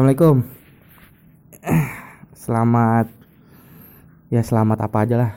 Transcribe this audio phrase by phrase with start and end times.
[0.00, 0.48] Assalamualaikum.
[2.32, 3.12] Selamat
[4.32, 5.32] ya selamat apa aja lah.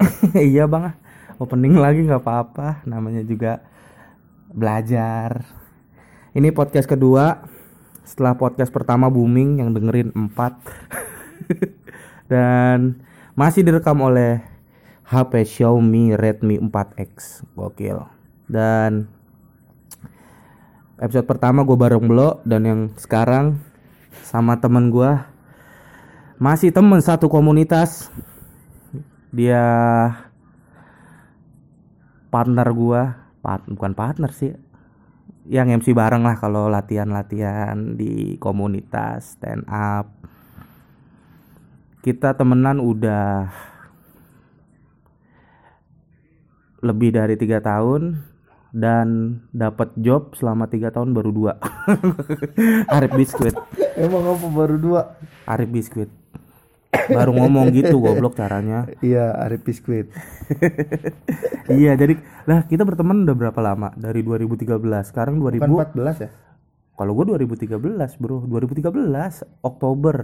[0.48, 0.96] iya bang,
[1.36, 2.80] opening lagi nggak apa-apa.
[2.88, 3.60] Namanya juga
[4.48, 5.44] belajar.
[6.32, 7.44] Ini podcast kedua.
[8.08, 11.44] Setelah podcast pertama booming yang dengerin 4
[12.32, 12.96] dan
[13.36, 14.40] masih direkam oleh
[15.04, 17.44] HP Xiaomi Redmi 4X.
[17.52, 18.08] Gokil.
[18.48, 19.04] Dan
[20.98, 23.58] episode pertama gue bareng Blo dan yang sekarang
[24.22, 25.10] sama temen gue
[26.38, 28.10] masih temen satu komunitas.
[29.34, 29.62] Dia
[32.30, 33.02] partner gue
[33.42, 34.54] part, bukan partner sih
[35.44, 40.08] yang MC bareng lah kalau latihan-latihan di komunitas stand up
[42.00, 43.52] kita temenan udah
[46.80, 48.33] lebih dari tiga tahun
[48.74, 51.52] dan dapat job selama tiga tahun baru dua.
[52.94, 53.54] Arif biskuit.
[53.94, 55.00] Emang apa baru dua?
[55.46, 56.10] Arif biskuit.
[57.10, 58.86] Baru ngomong gitu goblok caranya.
[59.02, 60.08] Iya, Arif Biskuit.
[61.80, 63.90] iya jadi lah kita berteman udah berapa lama?
[63.98, 64.78] Dari 2013
[65.10, 66.30] sekarang 2000 Bukan 14 ya?
[66.94, 67.74] kalau gue 2013
[68.22, 68.46] bro.
[68.46, 68.86] 2013
[69.66, 70.16] Oktober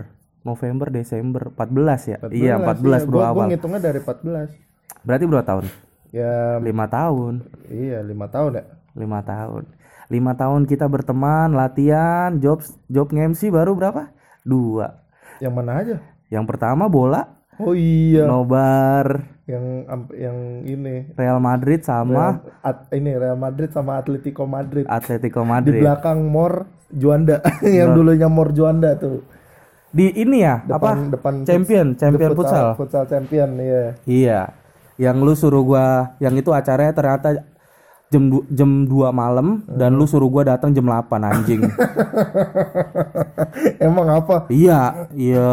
[0.46, 2.18] November Desember 14 ya?
[2.30, 3.46] Iya 14 bro Gua, awal.
[3.50, 4.54] ngitungnya dari 14.
[5.00, 5.64] berarti berapa tahun
[6.10, 7.46] Ya, lima tahun.
[7.70, 8.64] iya lima tahun ya.
[8.98, 9.62] lima tahun.
[10.10, 14.10] Lima tahun kita berteman latihan job job MC baru berapa?
[14.42, 15.06] Dua.
[15.38, 15.96] Yang mana aja?
[16.30, 17.42] yang pertama bola.
[17.58, 19.26] Oh iya, nobar.
[19.46, 19.64] Yang
[20.16, 21.10] yang ini.
[21.14, 24.86] Real Madrid sama At- ini Real Madrid sama Atletico Madrid.
[24.86, 25.82] Atletico Di Madrid.
[25.82, 27.42] belakang Mor Juanda.
[27.66, 29.22] Yang dulunya Mor Juanda tuh.
[29.90, 30.94] di ini ya apa?
[30.94, 32.78] Depan depan champion champion futsal.
[32.78, 33.84] Futsal champion iya.
[34.06, 34.40] iya
[35.00, 37.28] yang lu suruh gua yang itu acaranya ternyata
[38.10, 41.62] jam du- jam 2 malam dan lu suruh gua datang jam 8 anjing
[43.80, 44.46] Emang apa?
[44.50, 45.50] iya iya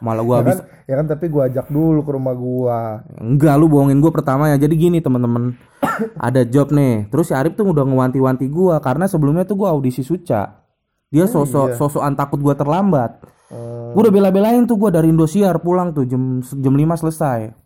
[0.00, 2.80] malah gua Ya habis kan, ya kan tapi gua ajak dulu ke rumah gua.
[3.16, 4.56] Enggak, lu bohongin gue pertama ya.
[4.58, 5.56] Jadi gini teman-teman,
[6.26, 7.08] ada job nih.
[7.08, 10.60] Terus si Arif tuh udah ngewanti-wanti gua karena sebelumnya tuh gua audisi Suca.
[11.08, 13.22] Dia sosok sosokan takut gua terlambat.
[13.48, 17.63] Hmm, Gua udah bela-belain tuh gua dari Indosiar pulang tuh jam jam 5 selesai.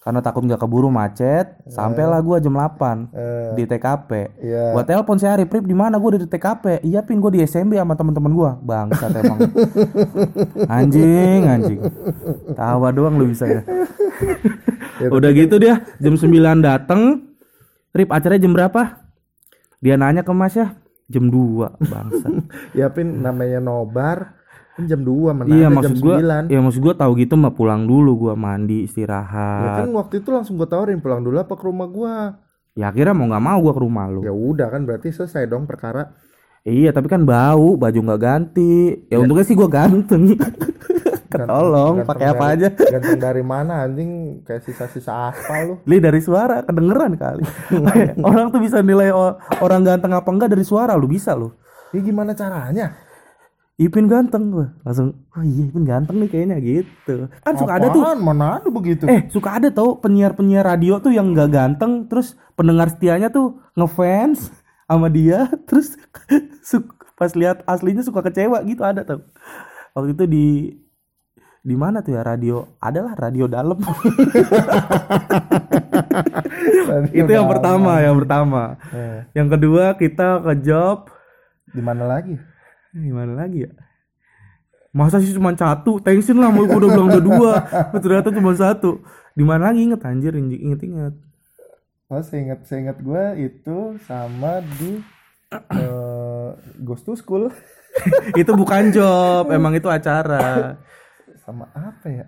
[0.00, 4.10] Karena takut nggak keburu macet, sampailah gua jam 8 eh, di TKP.
[4.40, 4.72] Iya.
[4.72, 7.76] Gua telepon si Arif, "Rip, di mana gua di TKP?" Iya, pin gua di SMB
[7.76, 8.50] sama teman-teman gua.
[8.64, 9.38] Bangsat emang.
[10.80, 11.80] anjing, anjing.
[12.56, 13.60] Tawa doang lu bisa ya.
[15.16, 16.28] Udah gitu dia jam 9
[16.60, 17.32] dateng
[17.90, 18.82] Rip acaranya jam berapa?
[19.80, 20.76] Dia nanya ke Mas ya
[21.10, 22.32] Jam 2 Bangsat
[22.78, 24.39] ya pin namanya nobar kan
[24.84, 26.48] jam 2 mana Iya maksud jam gua 9.
[26.48, 30.28] Ya maksud gua tahu gitu mah pulang dulu gua mandi Ya istirahat kan waktu itu
[30.28, 32.14] langsung gua tawarin pulang dulu apa ke rumah gua.
[32.72, 35.66] Ya akhirnya mau nggak mau gua ke rumah lu Ya udah kan berarti selesai dong
[35.66, 36.14] perkara.
[36.60, 40.36] Iya tapi kan bau Baju nggak ganti Ya untungnya sih gua ganteng
[41.32, 45.74] Ketolong pakai apa dari- aja Ganteng dari mana anjing kayak sisa-sisa aspal lu.
[45.88, 47.44] Li dari suara kedengeran kali
[48.28, 49.08] Orang tuh bisa nilai
[49.56, 51.48] orang ganteng apa enggak dari suara lu bisa lu
[51.90, 52.92] Ya gimana caranya?
[53.80, 54.76] Ipin ganteng gua.
[54.84, 57.32] Langsung oh iya Ipin ganteng nih kayaknya gitu.
[57.40, 58.04] Kan suka ada tuh?
[58.20, 59.08] Mana ada begitu?
[59.08, 64.52] eh suka ada tau penyiar-penyiar radio tuh yang nggak ganteng terus pendengar setianya tuh ngefans
[64.84, 65.96] sama dia terus
[67.16, 69.24] pas lihat aslinya suka kecewa gitu ada tau.
[69.96, 70.46] Waktu itu di
[71.60, 72.64] di mana tuh ya radio?
[72.84, 73.80] Adalah radio dalam.
[77.12, 78.80] Itu yang pertama yang pertama.
[78.92, 81.08] Eh, yang kedua kita ke job.
[81.70, 82.34] Di mana lagi?
[82.94, 83.72] Gimana lagi ya?
[84.90, 86.02] Masa sih cuma satu?
[86.02, 87.52] Tensin lah mau udah bilang udah dua.
[88.02, 88.98] Ternyata cuma satu.
[89.38, 90.34] Di mana lagi inget anjir?
[90.34, 91.14] Inget inget.
[92.10, 94.98] Oh, saya ingat saya ingat gua itu sama di
[95.78, 96.50] eh
[96.82, 97.50] Ghost to School.
[98.40, 100.78] Itu bukan job emang itu acara.
[101.42, 102.26] Sama apa ya?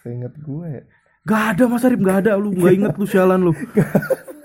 [0.00, 0.82] Saya ingat gue ya.
[1.24, 2.36] Gak ada Mas Arif gak ada.
[2.36, 3.52] Lu gak inget lu sialan lu.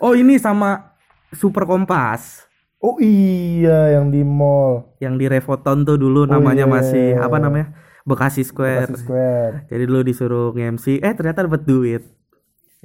[0.03, 0.91] Oh ini sama
[1.33, 2.45] Super Kompas
[2.79, 6.69] Oh iya yang di mall yang di Revoton tuh dulu namanya iya.
[6.69, 7.73] masih apa namanya
[8.05, 9.53] Bekasi Square Bekasi Square.
[9.67, 12.03] jadi dulu disuruh nge-MC eh ternyata dapat duit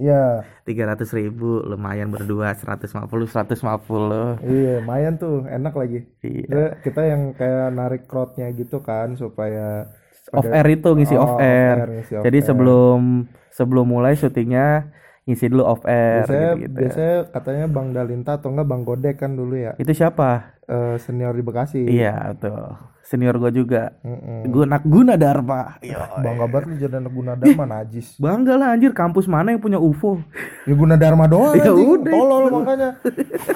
[0.00, 6.08] Iya, tiga ratus ribu lumayan berdua 150 150 iya, lumayan tuh, enak lagi.
[6.24, 6.40] Iya.
[6.48, 9.92] Kita, kita yang kayak narik crowdnya gitu kan supaya
[10.32, 11.84] off air itu ngisi Oh, off air.
[12.00, 12.46] ngisi off Jadi air.
[12.48, 14.88] sebelum sebelum mulai syutingnya
[15.30, 19.38] ngisi dulu off air biasanya gitu, biasanya katanya Bang Dalinta atau enggak Bang Godek kan
[19.38, 19.78] dulu ya.
[19.78, 20.58] Itu siapa?
[20.70, 21.80] eh, senior di Bekasi.
[21.82, 22.62] Iya, betul.
[23.02, 23.90] Senior gua juga.
[24.06, 24.46] Mm-mm.
[24.46, 25.82] Guna Guna Dharma.
[25.82, 26.22] Iya.
[26.22, 28.14] Bangga banget lu jadi anak Gunadarma najis.
[28.22, 30.22] Bangga lah anjir, kampus mana yang punya UFO?
[30.62, 32.12] Ya Gunadarma doang Ya udah.
[32.14, 32.90] Tolol makanya.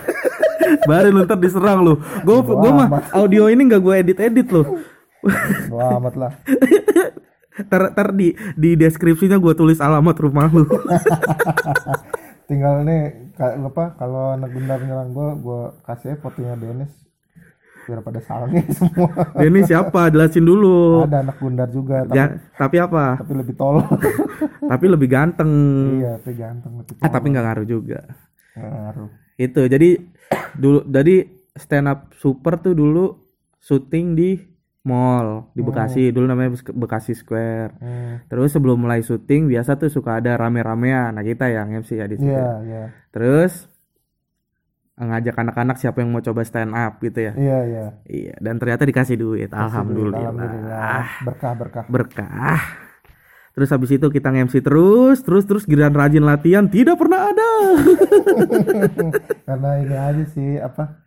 [0.91, 1.95] Baru lu ntar diserang lu.
[2.27, 4.67] Gua Bodo gua mah audio ini nggak gua edit-edit loh.
[5.71, 6.33] Wah amat lah.
[7.55, 10.67] Ter, ter di di deskripsinya gua tulis alamat rumah lu.
[12.49, 13.03] Tinggal nih
[13.35, 16.93] kayak apa kalau anak Gundar nyerang gua gua kasih fotonya Dennis
[17.85, 19.13] biar pada salangnya semua.
[19.37, 20.09] Ini siapa?
[20.09, 21.05] Jelasin dulu.
[21.05, 22.25] Ada anak Gundar juga tapi, Ya,
[22.57, 23.21] tapi apa?
[23.21, 23.85] tapi lebih tolol.
[24.73, 25.51] tapi lebih ganteng.
[26.01, 27.13] iya, tapi ganteng lebih Ah, tolol.
[27.13, 28.01] tapi nggak ngaruh juga.
[28.55, 29.09] Nggak ngaruh.
[29.37, 29.89] Itu jadi
[30.55, 31.17] dulu jadi
[31.55, 33.15] stand up super tuh dulu
[33.59, 34.31] syuting di
[34.85, 37.81] mall di Bekasi dulu namanya Bekasi Square.
[37.81, 38.15] Hmm.
[38.29, 41.17] Terus sebelum mulai syuting biasa tuh suka ada rame-ramean.
[41.17, 42.29] Nah kita yang MC ya di situ.
[42.29, 42.85] Iya, iya.
[43.09, 43.67] Terus
[44.95, 47.33] ngajak anak-anak siapa yang mau coba stand up gitu ya.
[47.35, 47.87] Iya, iya.
[48.07, 49.51] Iya, dan ternyata dikasih duit.
[49.51, 50.31] Alhamdulillah.
[50.31, 51.05] Alhamdulillah.
[51.27, 51.85] Berkah berkah.
[51.91, 52.61] Berkah.
[53.55, 57.51] Terus habis itu kita nge-MC terus, terus terus giliran rajin latihan tidak pernah ada.
[59.47, 61.04] Karena ini aja sih apa?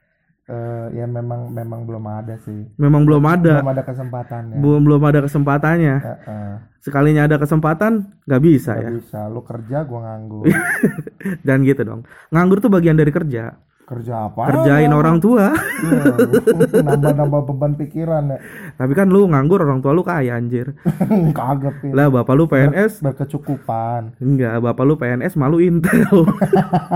[0.47, 2.65] Eh, ya memang memang belum ada sih.
[2.79, 3.59] Memang belum ada.
[3.59, 4.57] Belum ada kesempatannya.
[4.57, 5.95] Belum belum ada kesempatannya.
[5.99, 6.51] Heeh.
[6.79, 8.91] Sekalinya ada kesempatan nggak bisa Nggak ya.
[8.95, 10.47] bisa lu kerja gua nganggur.
[11.47, 12.01] Dan gitu dong.
[12.31, 13.59] Nganggur tuh bagian dari kerja.
[13.87, 14.51] Kerja apa?
[14.51, 15.55] Kerjain orang tua.
[15.55, 16.03] Iya,
[16.91, 18.37] Nambah-nambah beban pikiran ya.
[18.75, 20.75] Tapi kan lu nganggur orang tua lu kaya anjir.
[21.79, 21.95] Pin.
[21.95, 24.19] Lah bapak lu PNS berkecukupan.
[24.19, 26.27] enggak, bapak lu PNS malu Intel.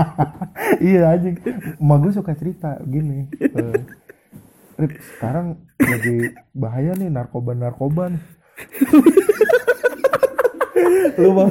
[0.84, 1.40] iya anjing.
[1.80, 3.24] Emak gue suka cerita gini.
[3.40, 3.80] eh,
[4.76, 8.22] Rip, sekarang lagi bahaya nih narkoba-narkoba nih.
[11.16, 11.50] lu bang.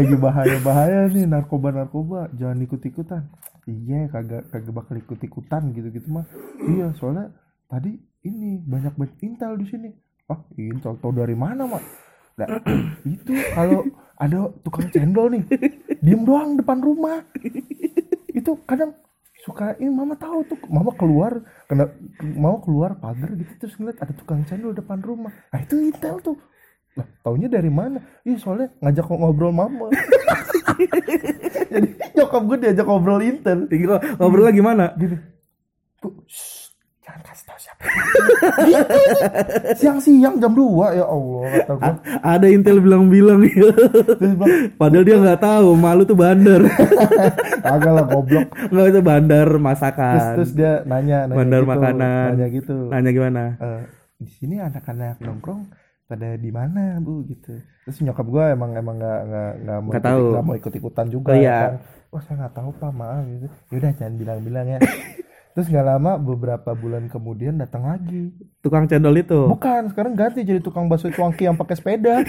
[0.00, 2.32] Lagi bahaya-bahaya nih narkoba-narkoba.
[2.32, 3.22] Jangan ikut-ikutan.
[3.68, 6.24] Iya, kagak kagak bakal ikut-ikutan gitu-gitu mah.
[6.64, 7.28] Iya, soalnya
[7.68, 9.88] tadi ini banyak banget Intel di sini.
[10.32, 11.82] Ah, Intel tau dari mana, Mak?
[12.40, 12.48] Nah,
[13.14, 13.84] itu kalau
[14.16, 15.44] ada tukang cendol nih,
[16.00, 17.20] diem doang depan rumah.
[18.32, 18.96] Itu kadang
[19.40, 21.88] suka ini mama tahu tuh mama keluar kena
[22.36, 26.36] mau keluar pagar gitu terus ngeliat ada tukang cendol depan rumah nah itu intel tuh
[27.00, 29.88] lah taunya dari mana iya soalnya ngajak ngobrol mama
[31.72, 34.92] jadi nyokap gue diajak ngobrol intel Tinggal ngobrol lagi mana?
[34.94, 35.16] gini
[35.96, 37.82] "Bu, shh, jangan kasih tau siapa
[38.70, 39.00] gitu
[39.74, 40.64] siang-siang jam 2
[40.94, 43.68] ya Allah kata gue Ada Intel bilang-bilang ya.
[44.10, 44.32] terus
[44.74, 46.60] Padahal dia nggak tahu, malu tuh bandar.
[47.66, 50.20] agak lah goblok Nggak itu bandar terus masakan.
[50.36, 52.26] terus dia nanya nanya Bandar gitu, makanan.
[52.30, 53.42] nanya gitu Nanya gimana?
[53.58, 53.82] "Eh,
[54.16, 55.60] di sini anak-anak nongkrong
[56.10, 57.54] pada di mana bu gitu.
[57.86, 60.24] Terus nyokap gue emang emang nggak nggak nggak mau ikut, tahu.
[60.34, 61.58] nggak mau ikut ikutan juga Oh, ya iya.
[61.62, 61.72] kan.
[62.10, 63.46] Wah saya nggak tahu pak maaf gitu.
[63.70, 64.78] Yaudah jangan bilang-bilang ya.
[65.50, 68.30] Terus nggak lama beberapa bulan kemudian datang lagi.
[68.62, 69.50] Tukang cendol itu.
[69.50, 72.22] bukan sekarang ganti jadi tukang bakso cuangki yang pakai sepeda.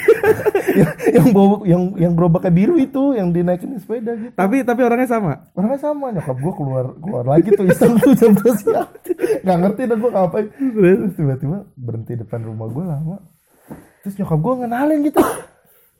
[0.71, 4.31] Yang yang bawa yang yang gerobaknya biru itu yang dinaikin di sepeda gitu.
[4.31, 5.51] Tapi tapi orangnya sama.
[5.51, 8.87] orangnya sama nyokap gue keluar keluar lagi tuh iseng tuh jam 2 siang.
[9.43, 10.47] Nggak ngerti dah gue ngapain.
[10.47, 11.11] Terus?
[11.13, 13.15] Tiba-tiba berhenti depan rumah gue lama
[14.01, 15.21] terus nyokap gue ngenalin gitu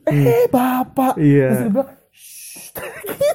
[0.04, 1.48] eh bapak Iya.
[1.48, 2.74] terus dia bilang "Shh."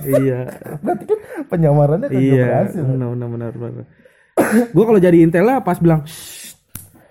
[0.04, 0.38] iya.
[0.80, 2.44] berarti kan penyamarannya kagak Iya.
[2.44, 3.50] berhasil Benar benar benar.
[3.54, 3.86] benar.
[4.74, 6.58] Gua kalau jadi Intel lah pas bilang "Shh."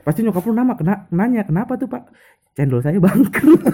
[0.04, 2.06] pasti nyokap lu nama kena nanya kenapa tuh pak
[2.54, 3.58] cendol saya bangkrut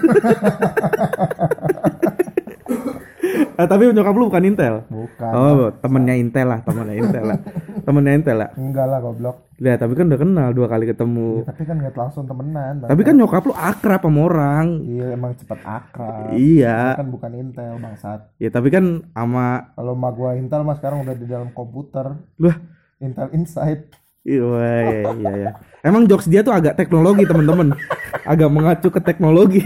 [3.62, 4.74] Eh, tapi nyokap lu bukan Intel?
[4.90, 5.30] Bukan.
[5.30, 7.38] Oh temennya Intel lah temennya Intel lah.
[7.86, 8.50] Temennya Intel lah.
[8.58, 9.36] Enggak lah goblok.
[9.62, 12.90] Ya tapi kan udah kenal dua kali Ya, ketemu tapi kan nggak langsung temenan Bang.
[12.90, 14.66] tapi kan nyokap lu akrab sama orang.
[14.82, 16.34] Iya emang cepet akrab.
[16.34, 16.98] Iya.
[16.98, 18.20] Kan bukan Intel bangsat.
[18.42, 22.18] Ya tapi kan sama kalau emak gua Intel mah sekarang udah di dalam komputer.
[22.42, 22.56] Wah,
[22.98, 23.94] Intel Insight.
[24.22, 25.52] Iya, iya, iya, iya.
[25.82, 27.74] Emang jokes dia tuh agak teknologi temen-temen,
[28.22, 29.62] agak mengacu ke teknologi.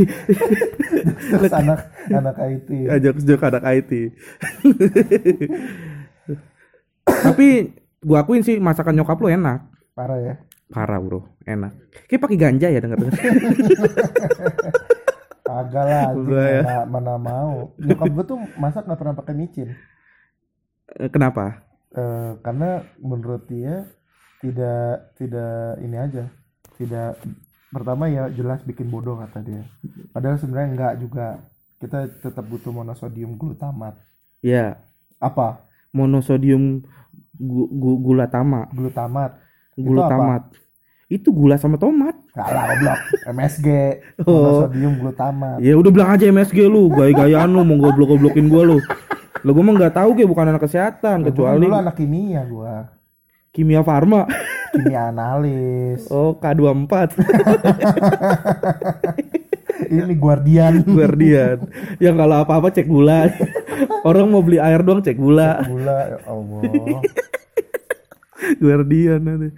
[1.27, 3.93] terus anak anak IT Ya, jokes jokes anak IT.
[7.05, 7.47] Tapi
[8.01, 9.61] gua akuin sih masakan nyokap lu enak.
[9.93, 10.35] parah ya
[10.67, 11.73] Parah bro, enak.
[12.11, 13.15] Kayak pakai ganja ya denger denger.
[15.47, 16.63] Kagak lah, ya.
[16.67, 17.71] mana, mana mau.
[17.79, 19.71] Nyokap gue tuh masak nggak pernah pakai micin,
[20.91, 21.63] Eh, Kenapa?
[21.95, 23.87] Eh, karena menurut dia
[24.47, 26.25] tidak tidak ini aja,
[26.77, 27.19] tidak
[27.69, 29.67] pertama ya jelas bikin bodoh kata dia.
[30.11, 31.27] Padahal sebenarnya enggak juga.
[31.77, 34.01] Kita tetap butuh monosodium glutamat.
[34.41, 34.81] Ya,
[35.21, 35.61] Apa?
[35.93, 36.81] monosodium
[37.37, 39.37] gu- gu- gula tama, Glutamat.
[39.77, 40.13] gula apa?
[40.13, 40.43] tamat.
[41.07, 42.17] Itu gula sama tomat.
[42.33, 43.01] Enggak lah, goblok.
[43.29, 43.69] MSG.
[44.25, 44.33] Oh.
[44.33, 45.59] Monosodium glutamat.
[45.61, 48.79] Ya udah bilang aja MSG lu, gaya-gayaan lu mau goblok-goblokin gua lu.
[49.45, 52.89] Lu gua mah nggak tahu gue bukan anak kesehatan kecuali dulu anak kimia gua.
[53.57, 54.29] Kimia Farma.
[54.69, 56.93] kimia analis Oh, K24.
[59.97, 61.65] ini guardian Guardian.
[61.97, 63.33] Yang kalau apa-apa cek gula.
[64.05, 65.65] Orang mau beli air doang cek gula.
[65.65, 67.01] gula ya Allah
[68.61, 69.49] Guardian nanti.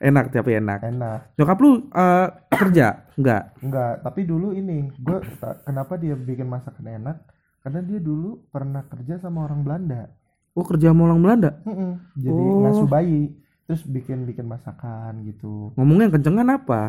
[0.00, 0.80] Enak tapi enak.
[0.80, 3.12] enak Nyokap lu eh, kerja?
[3.20, 3.42] Enggak.
[3.60, 5.20] enggak tapi dulu ini gue
[5.68, 7.16] kenapa dia bikin masakan enak
[7.60, 10.08] karena dia dulu pernah kerja sama orang Belanda
[10.52, 11.50] Oh, kerja sama orang Belanda.
[11.64, 11.92] Mm-mm.
[12.12, 12.60] jadi Oh.
[12.62, 13.32] ngasuh bayi
[13.64, 16.82] terus bikin bikin masakan gitu Ngomongnya yang kencengan apa?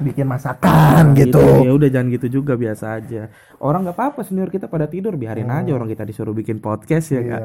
[0.00, 3.28] bikin masakan gitu Ya udah jangan gitu juga biasa aja.
[3.60, 7.20] Orang nggak apa-apa senior kita pada tidur biarin aja orang kita disuruh bikin podcast ya
[7.20, 7.42] kan.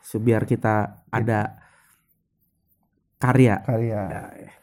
[0.00, 1.60] So, biar kita ada
[3.18, 3.60] karya.
[3.60, 4.02] karya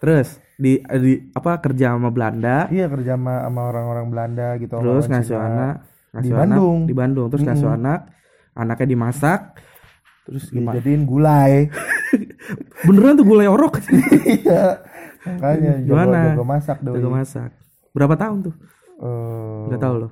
[0.02, 5.06] Terus di, di apa kerja sama Belanda, iya kerja sama, sama orang-orang Belanda gitu terus
[5.06, 5.76] ngasuh anak,
[6.16, 6.80] Di ngasuh anak Bandung.
[6.88, 8.00] di Bandung, terus ngasuh anak,
[8.56, 9.40] anaknya dimasak,
[10.26, 10.76] terus gimana?
[10.76, 11.70] dijadiin gulai
[12.86, 13.82] Beneran tuh gulai orok,
[14.38, 14.82] iya
[15.24, 16.20] makanya Gimana?
[16.32, 17.50] jago masak doi jago masak.
[17.92, 18.56] Berapa tahun tuh?
[18.98, 20.12] Eh, Nggak tahu loh.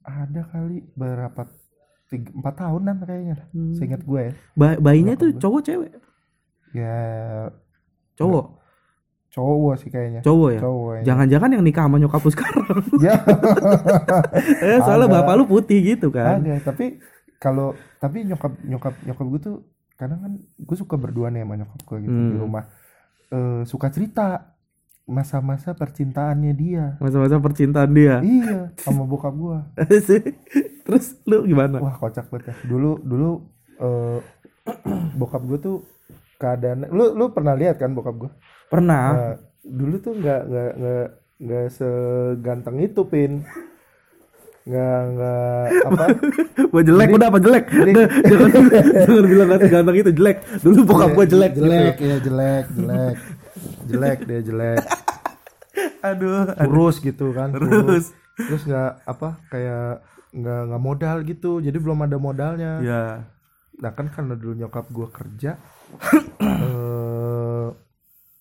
[0.00, 1.42] ada kali berapa
[2.06, 3.72] tiga, empat tahunan kayaknya Hmm.
[3.72, 5.92] seingat gue ya Ba- bayinya tuh cowok cewek?
[6.72, 6.96] ya
[8.14, 8.46] Cowok,
[9.30, 10.60] cowok sih kayaknya cowok ya.
[10.60, 11.02] cowok ya.
[11.04, 12.76] Jangan-jangan yang nikah sama nyokap lu sekarang.
[13.00, 13.14] ya
[14.60, 15.14] eh, soalnya Ada.
[15.16, 16.40] bapak lu putih gitu kan.
[16.40, 16.98] ada tapi
[17.40, 19.56] kalau tapi nyokap nyokap nyokap gue tuh
[19.96, 22.42] kadang kan gue suka berdua nih sama nyokap gue gitu di Hmm.
[22.42, 22.64] rumah
[23.28, 24.52] Eh, suka cerita
[25.06, 28.18] masa-masa percintaannya dia Masa-masa percintaan dia.
[28.20, 29.58] iya sama bokap gue
[30.82, 31.78] Terus lu gimana?
[31.78, 33.30] wah kocak banget ya dulu dulu
[33.78, 34.18] eh,
[35.14, 35.76] bokap gue tuh
[36.36, 38.30] keadaan lu lu pernah lihat kan bokap gue
[38.66, 39.04] Pernah.
[39.10, 41.06] Nah, dulu tuh nggak nggak nggak
[41.40, 43.42] nggak seganteng itu pin
[44.70, 46.04] nggak nggak apa
[46.70, 47.64] Gua jelek udah apa jelek?
[48.30, 48.64] Jangan,
[48.96, 50.36] jangan bilang ganteng itu jelek.
[50.60, 51.52] Dulu bokap gua jelek.
[51.52, 53.16] jelek ya jelek jelek
[53.84, 54.78] jelek dia jelek
[56.08, 56.48] Aduh.
[56.60, 58.14] kurus gitu kan kurus.
[58.38, 60.00] terus nggak apa kayak
[60.30, 63.02] nggak nggak modal gitu jadi belum ada modalnya Ya.
[63.76, 65.58] nah kan karena dulu nyokap gua kerja
[66.40, 67.68] eh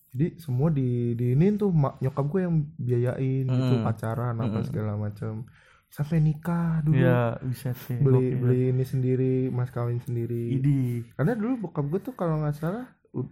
[0.09, 3.83] jadi semua di diinin tuh mak nyokap gue yang biayain gitu Mm.
[3.83, 5.45] pacaran apa segala macam
[5.89, 7.97] sampai nikah dulu Ya, bisa sih.
[7.97, 11.01] beli beli ini sendiri mas kawin sendiri Idi.
[11.11, 12.85] karena dulu bokap gue tuh kalau nggak salah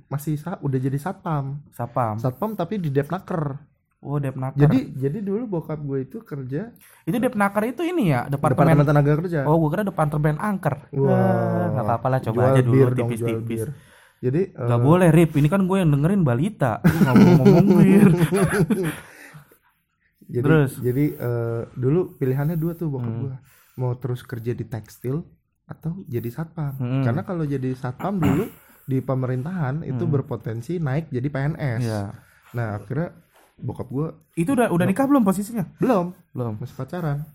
[0.07, 2.17] masih sa- udah jadi satpam Sapam.
[2.17, 3.61] satpam tapi di depnaker
[3.99, 4.61] Oh, Depnaker.
[4.61, 6.69] jadi jadi dulu bokap gue itu kerja
[7.03, 8.77] itu Depnaker itu ini ya, departemen.
[8.77, 10.85] departemen tenaga kerja Oh, gua kira departemen angker.
[10.93, 11.09] Wah.
[11.09, 13.59] Ah, nggak apa-apa lah, coba Jual aja dulu bir tipis-tipis.
[13.59, 13.69] bir.
[14.19, 18.07] jadi eh, Gak boleh Rip, ini kan gue yang dengerin balita ngomong-ngomong wir
[20.27, 20.72] jadi Terus?
[20.77, 23.22] jadi eh, dulu pilihannya dua tuh bokap Hmm.
[23.24, 23.36] gue
[23.75, 25.22] mau terus kerja di tekstil
[25.63, 26.74] atau jadi satpam.
[26.74, 27.03] Hmm.
[27.03, 28.48] karena kalau jadi satpam dulu
[28.84, 32.03] di pemerintahan itu berpotensi naik jadi PNS Iya.
[32.51, 33.12] nah akhirnya
[33.57, 35.65] bokap gue Itu udah udah nikah belum posisinya?
[35.77, 36.13] belum.
[36.31, 36.53] Belum.
[36.55, 37.25] Masih pacaran.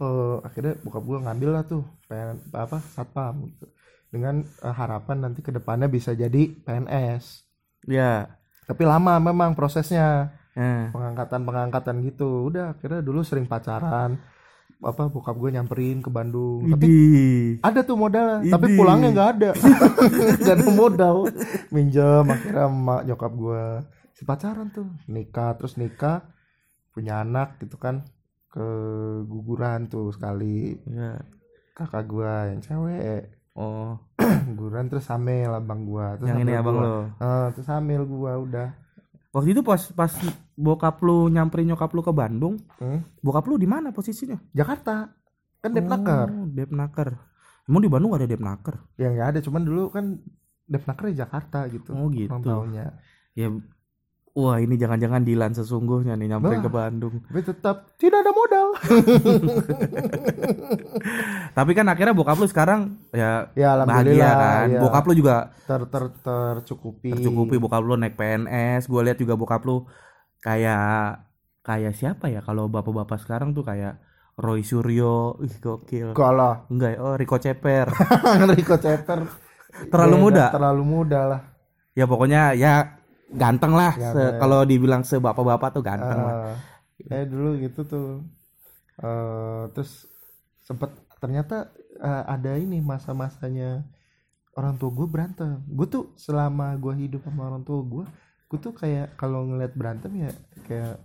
[0.00, 3.68] Eh, akhirnya bokap gue ngambil lah tuh PN, apa satpam gitu.
[4.08, 7.44] Dengan eh, harapan nanti ke depannya bisa jadi PNS
[7.84, 10.30] Ya tapi lama memang prosesnya
[10.60, 10.92] eh.
[10.92, 12.52] pengangkatan pengangkatan gitu.
[12.52, 14.20] Udah akhirnya dulu sering pacaran.
[14.80, 16.64] Apa bokap gue nyamperin ke Bandung.
[16.68, 17.28] Tapi Idi
[17.60, 18.78] ada tuh modalnya tapi Idih.
[18.80, 19.50] pulangnya nggak ada.
[20.40, 21.16] Nggak ada modal.
[21.68, 23.64] Minjem akhirnya emak nyokap gue
[24.16, 24.88] si pacaran tuh.
[25.08, 26.24] Nikah terus nikah
[26.96, 28.08] punya anak gitu kan
[28.48, 28.66] ke
[29.28, 30.80] guguran tuh sekali.
[30.88, 31.20] Ya
[31.76, 33.22] kakak gue yang cewek.
[33.56, 33.98] Oh.
[34.56, 36.06] Guguran terus hamil abang gue.
[36.20, 36.84] Terus Yang ini abang gua.
[36.84, 36.96] lo?
[37.18, 38.68] Eh, terus hamil gue udah.
[39.30, 40.12] Waktu itu pas pas
[40.60, 43.00] bokap lu nyamperin nyokap lu ke Bandung Hmm?
[43.18, 44.36] Bokap lu di mana posisinya?
[44.52, 45.08] Jakarta.
[45.58, 47.16] Kan Depnaker Oh, Depnaker
[47.64, 48.74] Emang di Bandung gak ada Depnaker?
[48.94, 49.38] ya nggak ada.
[49.40, 50.20] Cuman dulu kan
[50.64, 52.30] Depnaker di Jakarta gitu Oh gitu.
[52.38, 52.92] taunya.
[53.32, 53.48] Ya
[54.30, 56.64] Wah ini jangan-jangan Dilan sesungguhnya nih nyamperin Wah.
[56.64, 57.14] ke Bandung.
[57.20, 58.66] tapi tetap tidak ada modal.
[61.50, 64.66] Tapi kan akhirnya bokap lu sekarang ya ya bahagia kan.
[64.70, 64.80] ya.
[64.80, 67.10] Bokap lu juga ter, ter, tercukupi.
[67.10, 67.56] tercukupi.
[67.58, 69.84] Bokap lu naik PNS gue lihat juga bokap lu
[70.40, 71.24] kayak
[71.62, 72.40] kayak siapa ya?
[72.40, 74.00] Kalau bapak-bapak sekarang tuh kayak
[74.40, 76.16] Roy Suryo ih gokil.
[76.16, 76.98] Enggak lah enggak ya?
[77.04, 77.86] oh Rico Ceper.
[78.58, 79.20] Rico Ceper.
[79.92, 80.44] Terlalu Beda, muda?
[80.50, 81.40] terlalu muda lah.
[81.94, 82.98] Ya pokoknya ya
[83.30, 83.92] ganteng lah.
[83.94, 84.28] Ya, ya.
[84.40, 86.34] kalau dibilang sebapak-bapak tuh ganteng lah.
[87.06, 88.24] Eh, eh dulu gitu tuh.
[88.98, 90.08] Eh terus
[90.64, 91.70] sempet ternyata
[92.00, 93.84] eh, ada ini masa-masanya
[94.56, 95.60] orang tua gue berantem.
[95.68, 98.04] Gue tuh selama gue hidup sama orang tua gue
[98.50, 100.30] gue tuh kayak kalau ngeliat berantem ya
[100.64, 100.98] kayak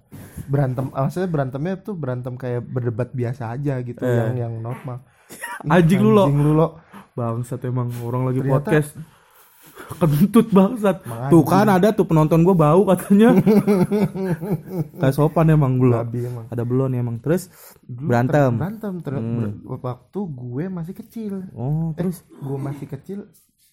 [0.45, 4.09] berantem ah, maksudnya berantemnya tuh berantem kayak berdebat biasa aja gitu Eh.
[4.09, 5.05] yang yang normal
[5.69, 6.25] Anjing lu, Lo.
[6.25, 6.67] anjing lu lo
[7.13, 8.91] bangsat emang orang lagi Ternyata- podcast
[9.75, 11.03] Kentut bangsat.
[11.27, 13.35] Tuh kan ada tuh penonton gua bau katanya.
[14.97, 16.05] Kayak sopan emang belum.
[16.07, 16.45] Emang.
[16.47, 17.15] Ada belum emang.
[17.19, 18.49] Terus Dulu berantem.
[18.49, 19.37] ter- berantem ter- Hmm.
[19.61, 23.19] ber- waktu gue masih kecil Oh, terus gue masih kecil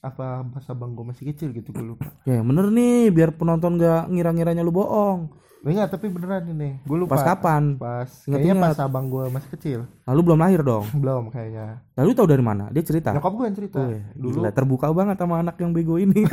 [0.02, 4.10] apa pas abang gue masih kecil gitu gue lupa ya bener nih biar penonton gak
[4.10, 5.30] ngira-ngiranya lu bohong.
[5.62, 6.82] Enggak, tapi beneran ini.
[6.82, 7.14] Gue lupa.
[7.14, 7.78] Pas kapan?
[7.78, 8.34] Pas Ingat-ingat.
[8.34, 9.80] kayaknya pas abang gue masih kecil.
[10.10, 10.82] Lalu belum lahir dong.
[11.02, 11.86] Belum kayaknya.
[11.94, 12.66] Lalu tahu dari mana?
[12.74, 13.14] Dia cerita.
[13.14, 13.78] Nyokap gue yang cerita.
[13.78, 16.26] Wih, Dulu gila, terbuka banget sama anak yang bego ini.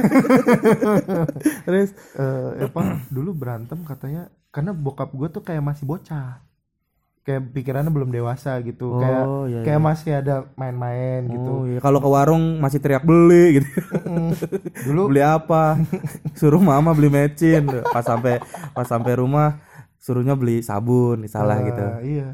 [1.69, 3.05] Terus eh apa?
[3.13, 6.41] Dulu berantem katanya karena bokap gue tuh kayak masih bocah.
[7.29, 8.97] Kayak pikirannya belum dewasa gitu.
[8.97, 9.85] Oh, kayak iya, kayak iya.
[9.85, 11.51] masih ada main-main gitu.
[11.53, 13.69] Oh iya, kalau ke warung masih teriak beli gitu.
[14.09, 14.33] Mm.
[14.89, 15.77] Dulu beli apa?
[16.39, 17.69] Suruh mama beli mecin.
[17.93, 18.41] Pas sampai
[18.73, 19.61] pas sampai rumah
[20.01, 21.85] suruhnya beli sabun, salah eh, gitu.
[22.17, 22.27] Iya.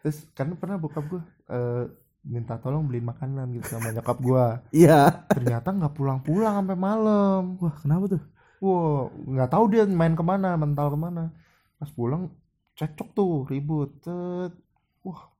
[0.00, 1.20] Terus karena pernah bokap gue
[1.52, 1.84] eh,
[2.24, 4.46] minta tolong beliin makanan gitu sama nyokap gue.
[4.72, 5.28] Iya.
[5.28, 7.60] Ternyata nggak pulang-pulang sampai malam.
[7.60, 8.22] Wah, kenapa tuh?
[8.58, 11.30] Wow, nggak tahu dia main ke mana, mental ke mana.
[11.78, 12.32] Pas pulang
[12.78, 13.90] cekcok tuh, ribut.
[13.98, 14.54] Tet.
[15.02, 15.34] Wah,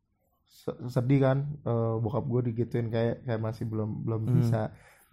[0.44, 1.38] se- sedih kan.
[1.60, 4.34] Eh, bokap gue digituin kayak kayak masih belum belum Hmm.
[4.36, 4.60] bisa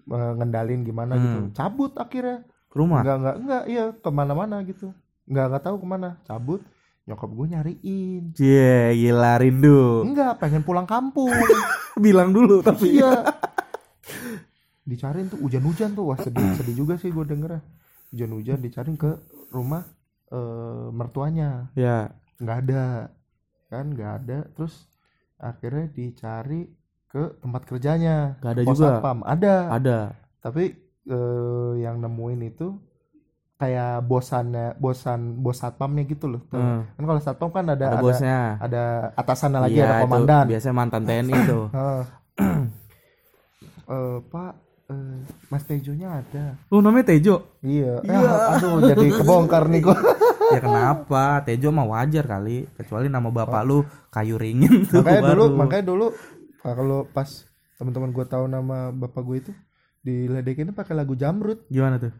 [0.05, 1.39] eh, ngendalin gimana gitu.
[1.39, 1.53] Hmm.
[1.53, 2.41] Cabut akhirnya.
[2.67, 3.01] Ke rumah.
[3.01, 4.89] Nggak nggak nggak, iya ke mana-mana gitu.
[5.25, 6.09] Nggak nggak tahu ke mana.
[6.23, 6.61] Cabut.
[7.05, 8.23] Nyokap gue nyariin.
[8.33, 10.01] Cie, gila rindu.
[10.01, 11.29] Enggak, pengen pulang kampung.
[12.01, 12.97] Bilang dulu tapi.
[12.97, 13.21] iya.
[14.85, 16.09] Dicariin tuh hujan-hujan tuh.
[16.09, 17.61] Wah, sedih sedih juga sih gue dengernya.
[18.09, 19.17] Hujan-hujan dicariin ke
[19.49, 19.81] rumah
[20.27, 21.69] eh, mertuanya.
[21.73, 22.09] Ya.
[22.35, 23.09] nggak ada
[23.65, 24.91] kan nggak ada terus
[25.37, 26.67] akhirnya dicari
[27.07, 28.87] ke tempat kerjanya Nggak ada Pos juga.
[28.91, 29.99] satpam ada Ada.
[30.39, 30.63] tapi
[31.05, 32.75] eh, yang nemuin itu
[33.55, 36.59] kayak bosannya bosan bos satpamnya gitu loh Tuh.
[36.59, 36.83] Hmm.
[36.91, 38.39] kan kalau satpam kan ada Ada ada bosnya.
[38.59, 38.83] ada
[39.15, 41.65] atasannya lagi Iya, ada itu komandan Biasanya mantan TNI tuh.
[41.71, 42.01] Heeh.
[43.85, 44.53] Eh, pak
[44.85, 47.57] eh, mas Tejonya ada Lu namanya Tejo?
[47.61, 48.19] iya Iya.
[48.21, 49.97] Ah, aduh jadi kebongkar nih gua
[50.53, 51.41] ya kenapa?
[51.41, 52.69] Tejo mah wajar kali.
[52.71, 55.01] Kecuali nama bapak lu kayu ringin tuh.
[55.01, 55.57] makanya dulu baru.
[55.57, 56.07] makanya dulu
[56.61, 57.29] ah, kalau pas
[57.75, 59.51] teman-teman gue tahu nama bapak gue itu
[59.99, 62.13] diledekinnya pakai lagu Jamrut Gimana tuh?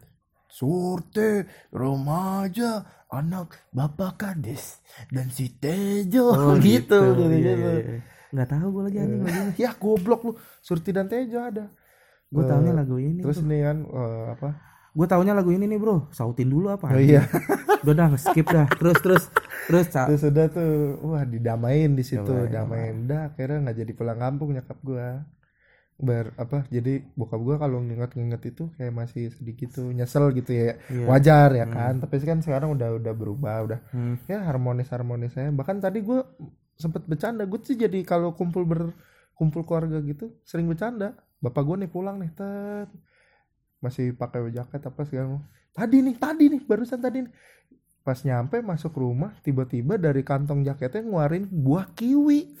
[0.46, 7.68] Surte remaja anak bapak kades dan si Tejo Oh, gitu, gitu, Iya, gitu.
[7.68, 8.00] iya, iya.
[8.28, 9.54] Nggak tahu gue lagi anjing lagunya.
[9.56, 11.70] ya goblok lu Surti dan Tejo ada
[12.26, 13.20] Gue Eh, taunya lagu ini.
[13.20, 14.48] terus nih kan eh, apa
[14.92, 16.08] Gue taunya lagu ini nih bro.
[16.10, 16.88] Sautin dulu apa?
[16.88, 17.22] oh iya
[17.84, 18.64] Udah dah skip dah.
[18.72, 19.22] Terus terus
[19.66, 20.06] terus Ca.
[20.06, 20.70] terus udah tuh
[21.02, 25.06] wah didamain di situ Damain, damain dah akhirnya nggak jadi pulang kampung nyokap gue
[25.96, 30.76] ber apa jadi bokap gue kalau nginget-nginget itu kayak masih sedikit tuh nyesel gitu ya
[30.86, 31.04] Iya.
[31.04, 34.20] wajar ya kan tapi kan sekarang udah udah berubah udah Hmm.
[34.24, 36.20] ya harmonis harmonis saya bahkan tadi gue
[36.76, 38.92] sempet bercanda gue sih jadi kalau kumpul ber
[39.34, 42.88] kumpul keluarga gitu sering bercanda bapak gue nih pulang nih tet.
[43.80, 45.40] Masih pakai jaket apa segala
[45.76, 47.32] tadi nih tadi nih barusan tadi nih.
[48.06, 52.54] Pas nyampe masuk rumah tiba-tiba dari kantong jaketnya ngeluarin buah kiwi.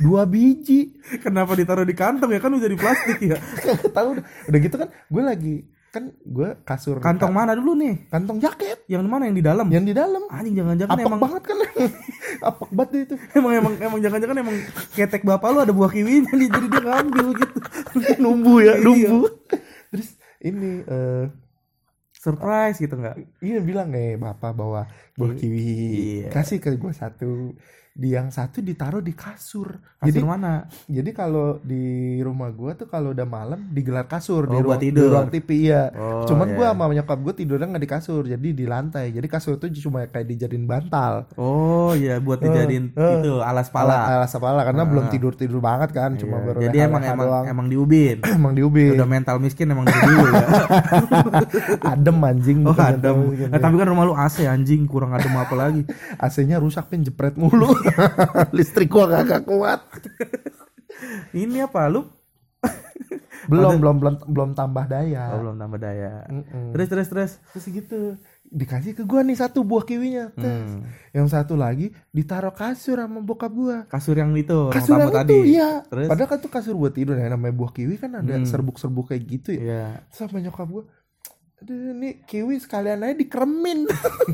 [0.00, 0.96] Dua biji.
[1.24, 2.40] Kenapa ditaruh di kantong ya?
[2.42, 3.38] Kan udah di plastik ya?
[3.96, 5.56] tahu udah, udah gitu kan gue lagi
[5.90, 8.06] kan gue kasur Kantong mana dulu nih?
[8.06, 8.86] kantong jaket.
[8.86, 9.26] Yang mana?
[9.26, 9.66] Yang di dalam?
[9.74, 10.22] yang di dalam.
[10.30, 11.56] Anjing jangan-jangan emang banget kan
[12.40, 14.56] apek banget itu emang emang emang jangan-jangan emang
[14.92, 17.58] ketek bapak lu ada buah kiwinya nih jadi dia ngambil gitu.
[18.18, 18.82] numbu ya, Iya.
[18.82, 19.28] numbu.
[19.90, 20.08] terus
[20.40, 21.26] ini eh
[22.12, 23.16] Surprise gitu nggak?
[23.40, 25.64] iya bilang nih bapak bawa buah kiwi
[26.20, 26.28] Iya.
[26.28, 27.56] kasih ke gue satu
[27.92, 30.64] di yang satu ditaruh di kasur Kasur jadi mana?
[30.86, 31.82] jadi kalau di
[32.18, 35.10] rumah gue tuh kalau udah malam digelar kasur di, Oh, buat ruang, di tidur.
[35.10, 36.54] ruang TV iya Oh, cuman iya.
[36.54, 40.06] gue sama nyokap gue tidurnya nggak di kasur jadi di lantai jadi kasur itu cuma
[40.06, 43.14] kayak dijadiin bantal Oh iya buat dijadiin Eh, eh.
[43.18, 44.06] itu alas pala.
[44.16, 44.88] alas kepala karena Ah.
[44.88, 47.44] belum tidur tidur banget kan cuma Iya, baru Jadi emang emang doang.
[47.44, 48.16] emang diubin.
[48.38, 50.42] emang diubin Udah mental miskin emang dulu ya.
[51.84, 53.18] adem anjing Oh adem.
[53.34, 55.82] Eh, tapi kan rumah lu AC anjing kurang adem apa lagi?
[56.22, 57.72] AC-nya rusak pin jepret mulu
[58.56, 59.80] listrik gua kagak kuat
[61.32, 62.04] Ini apa lu?
[63.42, 66.28] belum belum belum belum tambah daya Oh, belum tambah daya.
[66.28, 66.70] Mm-mm.
[66.70, 67.32] Terus terus terus.
[67.50, 68.00] terus gitu
[68.44, 70.44] dikasih ke gua nih satu buah kiwinya Tes.
[70.68, 70.82] Hmm.
[71.12, 75.30] yang satu lagi ditaruh kasur sama bokap gua Kasur yang itu, kasur yang tadi.
[75.30, 76.06] itu iya Terus?
[76.06, 78.42] padahal kan tuh kasur buat tidur ya namanya buah kiwi kan ada Hmm.
[78.44, 79.84] serbuk-serbuk kayak gitu ya Iya.
[80.10, 80.82] sama nyokap gua
[81.60, 83.84] Aduh, nih kiwi sekalian aja dikeremin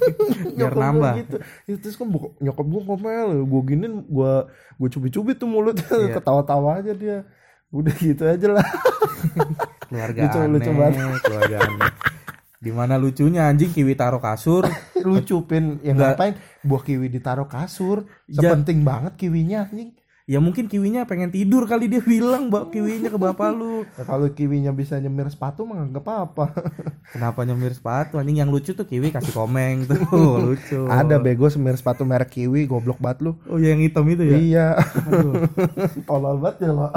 [0.57, 1.13] Biar nambah.
[1.19, 1.37] gitu.
[1.67, 4.33] Ya, terus kan bokap- nyokap gua ngomel gua giniin gua
[4.75, 6.15] gua cubit-cubit tuh mulut Iya.
[6.17, 7.27] ketawa-tawa aja dia.
[7.69, 8.63] Udah gitu aja lah.
[9.87, 11.21] Keluarga Lucu, aneh, lucu banget.
[11.21, 11.91] keluarga aneh.
[12.57, 15.79] Di mana lucunya anjing kiwi taruh kasur, lucu pin.
[15.83, 16.11] Yang Nggak.
[16.15, 16.35] ngapain?
[16.63, 18.07] Buah kiwi ditaruh kasur.
[18.27, 19.95] Ja- sepenting banget kiwinya anjing
[20.27, 23.87] Ya mungkin kiwinya pengen tidur kali dia bilang bawa kiwinya ke bapak lu.
[23.87, 26.51] Nah, kalau kiwinya bisa nyemir sepatu mah nggak apa-apa.
[27.15, 28.19] Kenapa nyemir sepatu?
[28.19, 30.03] Anjing yang lucu tuh kiwi kasih komeng tuh
[30.51, 30.91] lucu.
[30.91, 33.39] Ada bego semir sepatu merek kiwi, goblok banget lu.
[33.47, 34.35] Oh ya yang hitam itu ya.
[34.35, 34.67] Iya.
[35.07, 35.47] Aduh.
[36.11, 36.91] Tolol banget ya lo.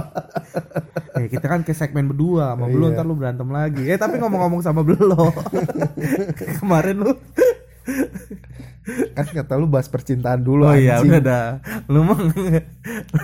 [1.21, 2.97] Eh, kita kan ke segmen berdua sama Belo Iya.
[2.97, 3.85] ntar lu berantem lagi.
[3.93, 5.29] Eh tapi ngomong-ngomong sama Belo.
[6.57, 7.13] Kemarin lu
[9.13, 11.47] kan kata lu bahas percintaan dulu Oh iya udah dah.
[11.85, 12.17] Lu mah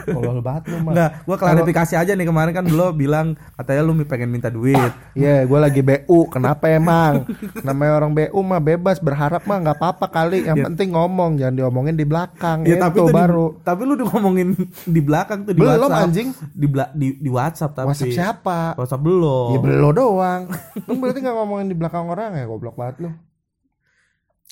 [0.05, 0.91] Tolol banget lu mah.
[0.91, 4.91] Enggak, gua klarifikasi aja nih kemarin kan Belo bilang katanya lu pengen minta duit.
[5.13, 6.29] Iya, gue lagi BU.
[6.29, 7.25] Kenapa emang?
[7.61, 10.43] Namanya orang BU mah bebas berharap mah nggak apa-apa kali.
[10.43, 12.61] Yang penting ngomong, jangan diomongin di belakang.
[12.63, 13.45] Ya Itu tapi di- baru.
[13.61, 14.47] tapi lu udah ngomongin
[14.85, 16.05] di belakang tuh di Belum, WhatsApp.
[16.05, 16.27] anjing.
[16.51, 17.87] Di, di di WhatsApp tapi.
[17.89, 18.59] WhatsApp siapa?
[18.75, 19.49] WhatsApp belum.
[19.51, 20.41] Ya belum doang.
[20.85, 23.11] Lu berarti nggak ngomongin di belakang orang ya goblok banget lu.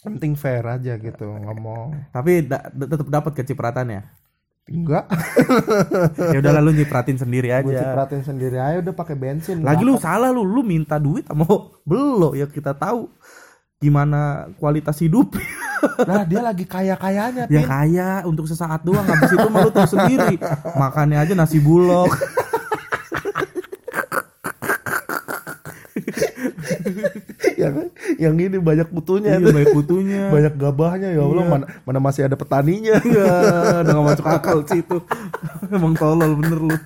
[0.04, 2.12] Penting fair aja gitu ngomong.
[2.12, 4.04] Tapi da- tetap dapat kecipratannya.
[4.63, 5.12] Enggak,
[6.32, 7.84] ya udah lalu nyipratin sendiri gue aja.
[7.84, 9.60] cipratin sendiri aja udah pakai bensin.
[9.60, 11.44] Lagi lu salah lu, lu minta duit sama
[11.84, 13.12] Belo ya kita tahu
[13.84, 15.36] gimana kualitas hidup.
[15.84, 17.68] Nah, dia lagi kaya-kayanya, ya Pin.
[17.68, 20.39] kaya untuk sesaat doang habis itu mah lu tahu sendiri.
[20.80, 22.08] Makannya aja nasi bulog.
[27.62, 27.76] yang
[28.17, 29.54] yang ini banyak putunya Iya, tuh.
[29.54, 30.22] banyak butuhnya.
[30.36, 31.43] banyak gabahnya ya Allah.
[31.43, 31.52] Iya.
[31.52, 32.98] mana, mana masih ada petaninya.
[33.02, 33.34] Iya,
[33.84, 34.98] udah gak masuk akal sih itu.
[35.76, 36.78] Emang tolol bener lu.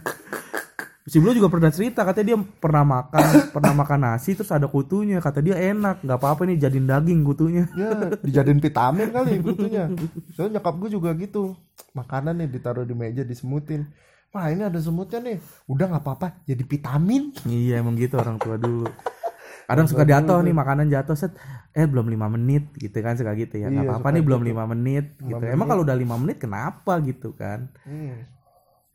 [1.07, 3.23] Si Blo juga pernah cerita katanya dia pernah makan
[3.55, 5.23] pernah makan nasi terus ada kutunya.
[5.23, 7.63] Kata dia enak nggak apa-apa nih jadiin daging kutunya.
[7.79, 9.87] Ya dijadiin vitamin kali putunya
[10.35, 11.55] soalnya nyokap gue juga gitu.
[11.95, 13.87] Makanan nih ditaruh di meja disemutin.
[14.35, 15.39] Wah ini ada semutnya nih.
[15.71, 17.31] Udah nggak apa-apa jadi vitamin.
[17.47, 18.91] Iya emang gitu orang tua dulu
[19.67, 21.35] kadang suka jatuh nih makanan jatuh set
[21.75, 23.67] eh belum lima menit gitu kan suka gitu ya.
[23.67, 24.49] Nggak Iya, apa-apa nih belum gitu.
[24.55, 25.43] lima menit gitu.
[25.43, 27.67] Lima emang kalau udah lima menit kenapa gitu kan?
[27.83, 28.23] Hmm.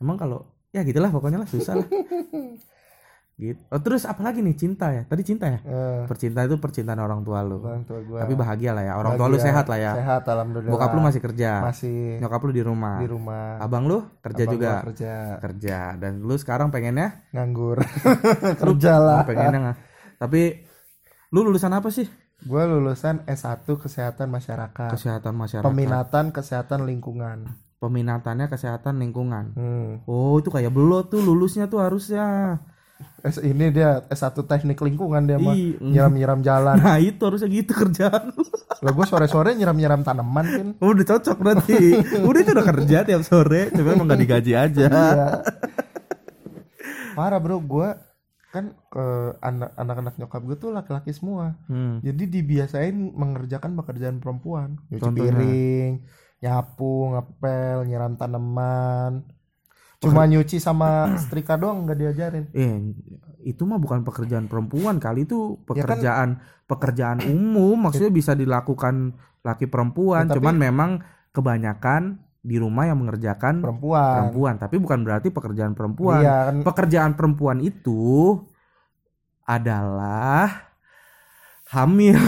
[0.02, 1.86] emang kalau ya gitulah pokoknya lah susah lah.
[3.32, 5.02] Gitu oh, terus apalagi nih cinta ya?
[5.08, 5.58] Tadi cinta ya?
[5.64, 7.64] Eh, percintaan itu percintaan orang tua lu.
[7.64, 9.92] Orang tua gue tapi bahagia lah ya orang tua lu sehat lah ya.
[9.98, 10.70] Sehat alhamdulillah.
[10.70, 11.50] Bokap lu masih kerja?
[11.64, 12.20] Masih.
[12.20, 13.00] Nyokap lu di rumah?
[13.00, 13.56] Di rumah.
[13.58, 14.70] Abang lu kerja Abang juga?
[14.70, 15.12] gua kerja.
[15.40, 15.78] Kerja.
[15.96, 17.24] Dan lu sekarang pengennya?
[17.32, 17.80] Nganggur.
[18.62, 19.24] Kerja lah.
[19.24, 19.74] pengennya
[20.22, 20.62] tapi
[21.34, 22.06] lu lulusan apa sih?
[22.46, 24.90] Gue lulusan S1 kesehatan masyarakat.
[24.94, 25.66] Kesehatan masyarakat.
[25.66, 27.58] Peminatan kesehatan lingkungan.
[27.82, 29.58] Peminatannya kesehatan lingkungan.
[29.58, 30.06] Hmm.
[30.06, 32.58] oh itu kayak belot tuh lulusnya tuh harusnya.
[33.26, 35.58] S ini dia S1 teknik lingkungan dia mah.
[35.58, 36.78] Ih, nyiram-nyiram jalan.
[36.82, 38.30] Nah itu harusnya gitu kerjaan
[38.82, 41.94] lah gue sore-sore nyiram-nyiram tanaman kan Oh, udah cocok berarti.
[42.28, 44.86] Udah itu udah kerja tiap sore cuma emang gak digaji aja.
[44.90, 45.26] Iya.
[47.14, 47.62] parah bro.
[47.62, 47.94] Gue
[48.52, 49.04] kan ke
[49.40, 51.56] anak anak-anak nyokap gue tuh laki-laki semua.
[51.66, 51.98] Hmm.
[51.98, 54.76] jadi dibiasain mengerjakan pekerjaan perempuan.
[54.86, 55.92] Nyuci piring
[56.38, 59.24] nyapu ngepel nyiram tanaman.
[59.98, 62.44] Cuma nyuci sama setrika doang nggak diajarin.
[62.52, 62.92] Eh
[63.42, 66.28] itu mah bukan pekerjaan perempuan kali itu Ya kan- pekerjaan
[66.66, 67.78] pekerjaan umum.
[67.80, 70.90] Maksudnya bisa dilakukan laki perempuan Ya, tapi- cuman memang
[71.32, 74.12] kebanyakan di rumah yang mengerjakan perempuan.
[74.18, 74.54] perempuan.
[74.58, 76.20] Tapi bukan berarti pekerjaan perempuan.
[76.20, 76.54] Iya kan.
[76.66, 78.42] Pekerjaan perempuan itu
[79.46, 80.74] adalah
[81.70, 82.18] hamil.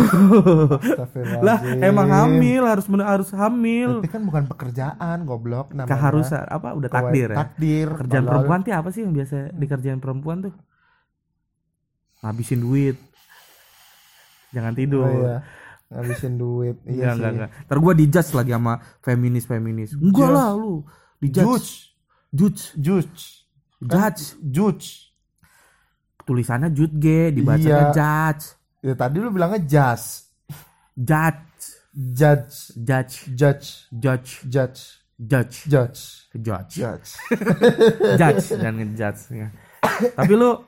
[1.43, 3.99] Lah emang hamil harus harus hamil.
[4.01, 5.91] Tapi kan bukan pekerjaan goblok namanya.
[5.91, 7.37] Keharusan apa udah takdir ya?
[7.43, 7.87] takdir.
[7.91, 10.55] Kerjaan perempuan tuh apa sih yang biasa dikerjain perempuan tuh?
[12.23, 12.97] Ngabisin duit.
[14.55, 15.05] Jangan tidur.
[15.05, 15.43] Oh, iya.
[15.89, 17.37] Ngabisin duit Iya iya enggak sih.
[17.39, 17.51] enggak.
[17.67, 19.91] Ntar gua dijudge lagi sama feminis feminis.
[19.95, 20.35] Enggak Judge.
[20.35, 20.75] lah lu.
[21.19, 21.71] Dijudge.
[22.35, 22.63] Judge.
[22.77, 23.23] judge
[23.79, 24.25] Judge.
[24.43, 24.87] judge
[26.25, 27.93] Tulisannya jud G, dibacanya Iya.
[27.93, 28.45] judge.
[28.81, 30.33] ya tadi lu bilangnya just
[30.97, 31.77] Judge.
[31.93, 33.19] judge Judge.
[33.29, 34.49] judge Judge.
[34.51, 34.81] judge
[35.21, 35.61] Judge.
[35.69, 36.03] judge
[36.35, 36.75] Judge.
[36.75, 37.11] judge
[38.19, 39.23] Judge dan ngejudge.
[39.31, 39.49] Ya.
[40.11, 40.59] Tapi lu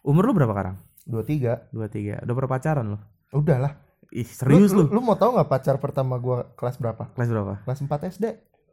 [0.00, 0.76] umur lu berapa sekarang?
[1.04, 2.22] dua tiga Dua tiga.
[2.22, 2.98] Udah berpacaran lu?
[3.30, 3.74] udahlah
[4.10, 4.86] Ih serius lu?
[4.86, 7.52] lu, lu mau tahu nggak pacar pertama gua kelas berapa Kelas berapa?
[7.62, 8.24] kelas 4 SD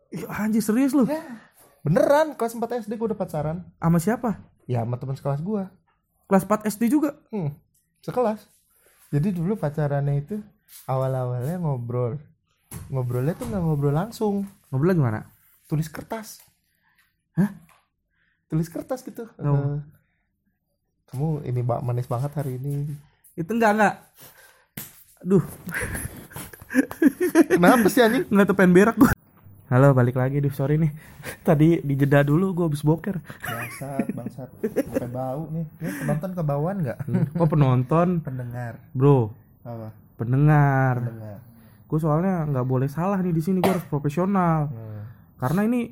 [0.09, 1.05] Ih, anjir serius lu?
[1.81, 4.41] beneran kelas 4 SD gua udah pacaran Sama siapa?
[4.65, 5.69] ya sama teman sekelas gua
[6.25, 7.15] Kelas 4 SD juga?
[7.29, 7.53] hmm,
[8.01, 8.49] sekelas
[9.07, 10.41] jadi dulu pacarannya itu
[10.83, 12.17] awal-awalnya ngobrol
[12.87, 15.23] ngobrolnya tuh nggak ngobrol langsung Ngobrol gimana?
[15.65, 16.41] tulis kertas
[17.33, 17.53] Hah?
[18.47, 19.77] tulis kertas gitu Oh.
[19.77, 19.79] Eh,
[21.07, 22.89] kamu ini manis banget hari ini
[23.31, 23.95] Itu enggak enggak.
[25.17, 25.41] Aduh,
[27.51, 29.11] kenapa sih anjing nggak tuh pengen berak gua.
[29.67, 30.39] Halo, balik lagi.
[30.39, 30.93] Duh, sorry nih.
[31.47, 33.17] Tadi dijeda dulu gua habis boker.
[33.41, 36.97] bangsat bangsat sampai bau nih Ini penonton kebauan nggak
[37.35, 39.33] Kok penonton, pendengar bro?
[39.61, 40.95] apa Pendengar.
[41.03, 41.37] pendengar
[41.87, 43.59] Gue soalnya nggak boleh salah nih di sini.
[43.59, 44.67] Gue harus profesional.
[44.67, 45.03] Hmm.
[45.37, 45.87] Karena ini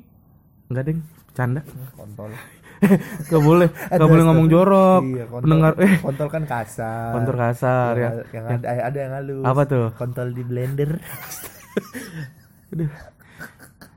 [0.66, 1.60] Enggak deng, bercanda.
[1.94, 2.30] kontol
[3.30, 5.02] Gak boleh, gak boleh ngomong jorok.
[5.02, 8.00] iya, kontol, Pendengar eh kontol kan kasar kontur kasar ya.
[8.02, 9.86] yang, yang ada ada yang halus Apa tuh?
[9.96, 10.90] kontol di blender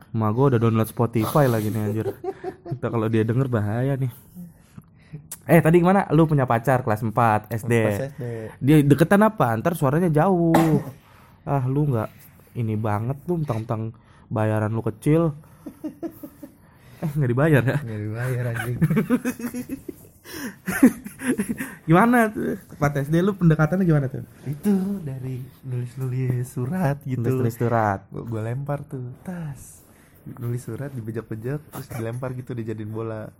[0.09, 2.07] Emak gue udah download Spotify lagi nih anjir.
[2.65, 4.09] Kita kalau dia denger bahaya nih.
[5.45, 6.09] Eh tadi gimana?
[6.09, 7.13] Lu punya pacar kelas 4
[7.51, 7.73] SD.
[8.09, 8.23] SD
[8.57, 9.53] Dia deketan apa?
[9.55, 10.81] Ntar suaranya jauh.
[11.45, 12.09] ah lu nggak
[12.55, 13.93] ini banget lu mentang-mentang
[14.27, 15.33] bayaran lu kecil.
[16.99, 17.77] Eh nggak dibayar ya?
[17.79, 18.77] nggak dibayar anjing
[21.85, 22.55] Gimana tuh?
[22.71, 24.23] 4 SD lu pendekatannya gimana tuh?
[24.45, 28.05] itu dari nulis nulis surat gitu Tulis surat.
[28.09, 29.81] gue lempar tuh tas
[30.29, 33.33] nulis surat dibejak-bejak terus dilempar gitu dijadiin bola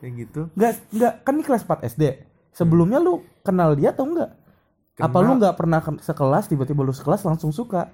[0.00, 2.02] kayak gitu Enggak, enggak kan ini kelas 4 SD.
[2.50, 4.34] Sebelumnya lu kenal dia atau enggak?
[4.96, 5.22] Apa Kenal.
[5.22, 7.88] lu nggak pernah ke- sekelas tiba-tiba lu sekelas langsung suka?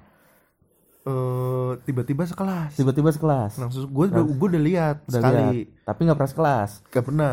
[1.06, 3.52] Eh tiba-tiba sekelas Tiba-tiba sekelas.
[3.56, 5.54] langsung gue udah gue udah lihat Udah sekali lihat.
[5.84, 6.70] Tapi nggak pernah sekelas.
[6.88, 7.32] gak pernah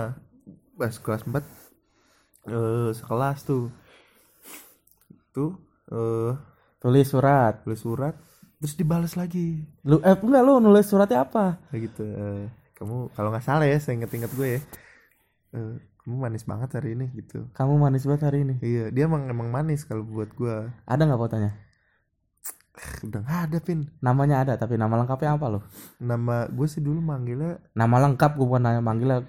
[0.73, 1.41] pas kelas 4
[2.45, 3.71] eh sekelas tuh
[5.31, 5.51] tuh
[5.89, 6.33] eh
[6.77, 7.63] Tulis surat.
[7.63, 8.11] tulis surat
[8.59, 11.59] terus dibales lagi Lu eh enggak lu nulis suratnya apa?
[11.67, 14.59] kayak gitu eh, kamu kalau nggak salah ya saya inget-inget gue ya
[15.53, 18.55] eh, kamu manis banget hari ini gitu Kamu manis banget hari ini.
[18.59, 21.51] iya dia emang emang manis kalau buat gue Ada nggak fotonya?
[23.03, 25.59] Udah nggak ada pin Namanya ada tapi nama lengkapnya apa lo?
[25.99, 29.23] nama gue sih dulu manggilnya Nama lengkap gue bukan nanya manggilnya.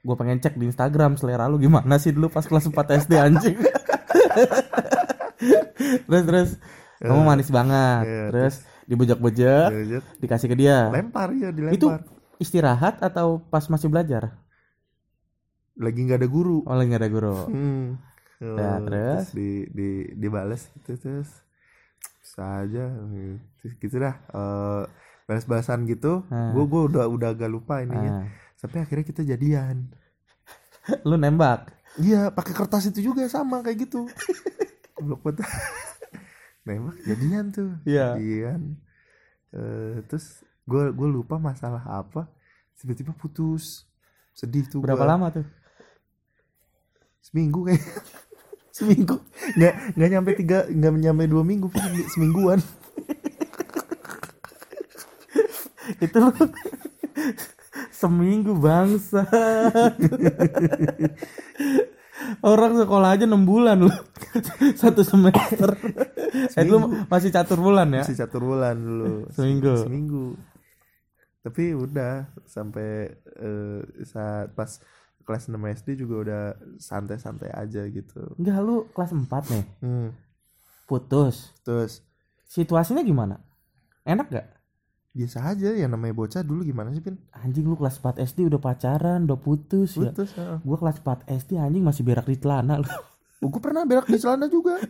[0.00, 3.56] Gue pengen cek di Instagram selera lu gimana sih dulu pas kelas 4 SD anjing.
[6.06, 6.48] terus terus
[6.98, 8.02] kamu manis banget.
[8.04, 10.88] Iya, terus dibejak-bejak, Dilihat, dikasih ke dia.
[10.88, 12.00] lempar ya Itu dilempar
[12.38, 14.34] istirahat atau pas masih belajar?
[15.78, 17.36] lagi nggak ada guru Oh lagi nggak ada guru.
[17.46, 17.84] hmm.
[18.38, 19.24] Eh, terus?
[19.30, 21.30] di di dibales gitu terus
[22.28, 24.82] bisa aja gitu, gitu dah Eh,
[25.24, 28.28] balas-balasan gitu gue gue udah udah agak lupa ininya Ah.
[28.54, 29.88] sampai akhirnya kita jadian
[31.02, 31.72] Lu nembak.
[31.96, 34.04] iya pakai kertas itu juga sama kayak gitu
[34.94, 35.48] goblok banget
[36.66, 38.12] nembak jadian tuh Iya.
[38.14, 38.76] jadian
[39.48, 42.28] Eh, terus gue gue lupa masalah apa
[42.74, 43.88] tiba-tiba putus
[44.30, 45.10] sedih tuh Berapa gua.
[45.10, 45.46] lama tuh?
[47.20, 47.84] seminggu kayak
[48.78, 49.18] seminggu
[49.58, 51.66] nggak nggak nyampe tiga nggak nyampe dua minggu
[52.14, 52.62] semingguan
[55.98, 56.30] Itu lu
[57.90, 59.24] seminggu bangsa.
[62.44, 63.90] Orang sekolah aja 6 bulan lu.
[64.76, 65.74] Satu semester.
[66.54, 68.04] Eh lu masih catur bulan ya?
[68.04, 69.74] masih catur bulan dulu Seminggu.
[69.80, 70.26] seminggu
[71.40, 73.08] tapi udah sampai
[73.40, 74.68] eh, saat pas
[75.28, 76.42] kelas 6 SD juga udah
[76.80, 79.64] santai-santai aja gitu Enggak lu kelas 4 nih.
[79.84, 80.08] hmm.
[80.88, 81.52] Putus.
[81.60, 82.00] terus
[82.48, 83.36] Situasinya gimana?
[84.08, 84.48] Enak gak?
[85.08, 88.60] biasa aja yang namanya bocah dulu gimana sih pin Anjing lu kelas 4 SD udah
[88.62, 90.14] pacaran, udah putus ya.
[90.14, 90.62] putus ya.
[90.62, 92.88] Gua kelas 4 SD anjing masih berak di celana lu.
[93.38, 94.82] Oh, gue pernah berak di celana juga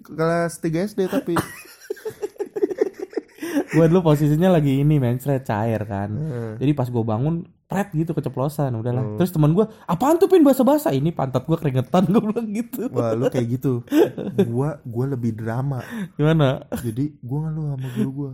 [0.00, 1.36] kelas 3 SD tapi
[3.76, 6.08] gua dulu posisinya lagi ini mencret cair kan.
[6.08, 6.54] Hmm.
[6.56, 9.14] Jadi pas gua bangun pret gitu keceplosan udahlah.
[9.14, 12.88] Terus teman gua, "Apaan tuh pin bahasa-bahasa?" Ini pantat gua keringetan gua bilang gitu.
[12.88, 13.84] wah lu kayak gitu
[14.42, 16.64] gua gua lebih drama Gimana?
[16.74, 18.32] jadi gua ngeluh sama guru gua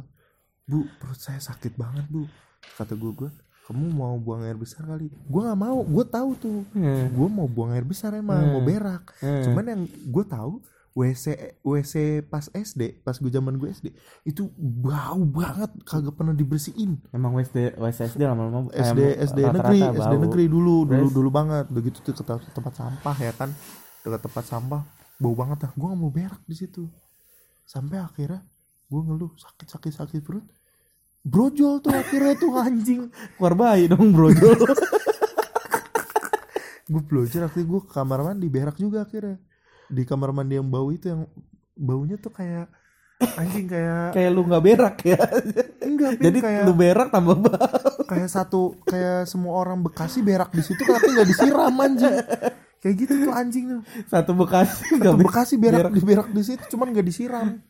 [0.65, 2.25] bu perut saya sakit banget bu
[2.73, 3.31] kata guru gua
[3.65, 7.11] kamu mau buang air besar kali gua nggak mau gua tahu tuh Hmm.
[7.11, 9.43] gua mau buang air besar emang mau berak Hmm.
[9.43, 10.63] cuman yang gua tahu
[10.95, 13.91] WC WC pas SD pas gue zaman gue SD
[14.23, 17.03] itu bau banget kagak pernah dibersihin.
[17.11, 19.99] Emang WSD WSSD lama-lama eh, SD SD rata-rata negeri bau.
[19.99, 21.15] SD negeri dulu dulu Terus?
[21.19, 21.67] dulu banget.
[21.67, 23.51] Begitu tuh ke te- tempat sampah ya kan?
[24.07, 24.83] Dekat tempat sampah
[25.19, 25.71] bau banget dah.
[25.75, 26.87] Gue gak mau berak di situ.
[27.67, 28.47] Sampai akhirnya
[28.87, 30.47] gue ngeluh sakit sakit sakit perut.
[31.27, 33.11] Brojol tuh akhirnya tuh anjing.
[33.35, 34.63] Keluar bayi dong brojol.
[36.85, 39.41] gue belajar akhirnya gue ke kamar mandi berak juga akhirnya
[39.91, 41.29] di kamar mandi yang bau itu yang
[41.75, 42.71] baunya tuh kayak
[43.39, 45.21] anjing kayak Kayak lu nggak berak ya.
[45.85, 47.59] enggak Jadi kayak lu berak tambah bau.
[48.05, 52.15] kayak satu kayak semua orang Bekasi berak di situ tapi nggak disiram anjing.
[52.85, 53.81] Kayak gitu tuh anjing tuh.
[54.09, 57.61] Satu Bekasi Satu Bekasi berak, di berak di situ cuman nggak disiram.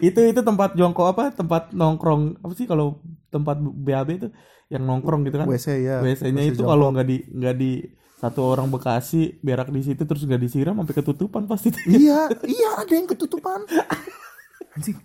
[0.00, 4.28] Itu itu tempat jongkok apa tempat nongkrong apa sih kalau tempat BAB itu
[4.72, 5.46] yang nongkrong gitu kan?
[5.50, 6.00] WC ya.
[6.00, 7.72] WC-nya WC itu kalau nggak di nggak di
[8.24, 11.68] satu orang Bekasi berak di situ terus nggak disiram sampai ketutupan pasti.
[11.84, 13.68] Iya iya ada yang ketutupan.
[14.72, 14.96] Anjing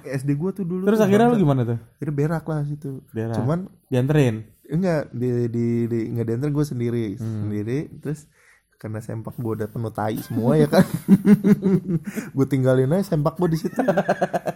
[0.00, 1.76] SD gua tuh dulu terus tuh akhirnya lu gimana tuh?
[1.76, 3.04] Akhirnya berak lah situ.
[3.12, 3.36] Berak.
[3.36, 4.48] cuman dianterin?
[4.64, 7.46] Enggak di di, di nggak diantar gue sendiri Hmm.
[7.46, 7.78] sendiri.
[8.00, 8.24] Terus
[8.80, 10.84] karena sempak gue udah penuh tai semua ya kan.
[12.36, 13.80] Gue tinggalin aja sempak gue di situ.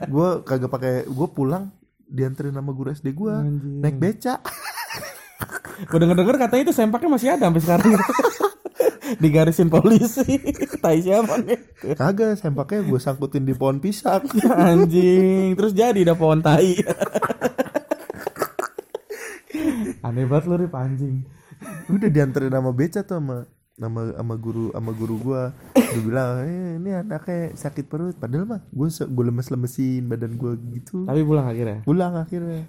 [0.05, 1.73] Gue kagak pakai gue pulang
[2.05, 3.35] dianterin sama guru SD gue
[3.81, 4.41] naik beca
[5.85, 7.91] Gue denger-denger katanya itu sempaknya masih ada sampai sekarang.
[9.23, 10.37] Digarisin polisi.
[10.83, 11.59] Tai siapa nih?
[11.95, 14.21] kagak sempaknya gue sangkutin di pohon pisang
[14.69, 16.77] Anjing, terus jadi dah pohon tai.
[20.01, 21.25] Aneh banget lu Rip anjing.
[21.89, 23.37] udah dianterin sama beca tuh sama
[23.75, 25.43] sama sama guru sama guru gua
[25.75, 30.53] dia bilang eh, ini anaknya sakit perut padahal mah gue gue lemes lemesin badan gue
[30.73, 31.83] gitu Tapi pulang akhirnya.
[31.83, 32.63] pulang akhirnya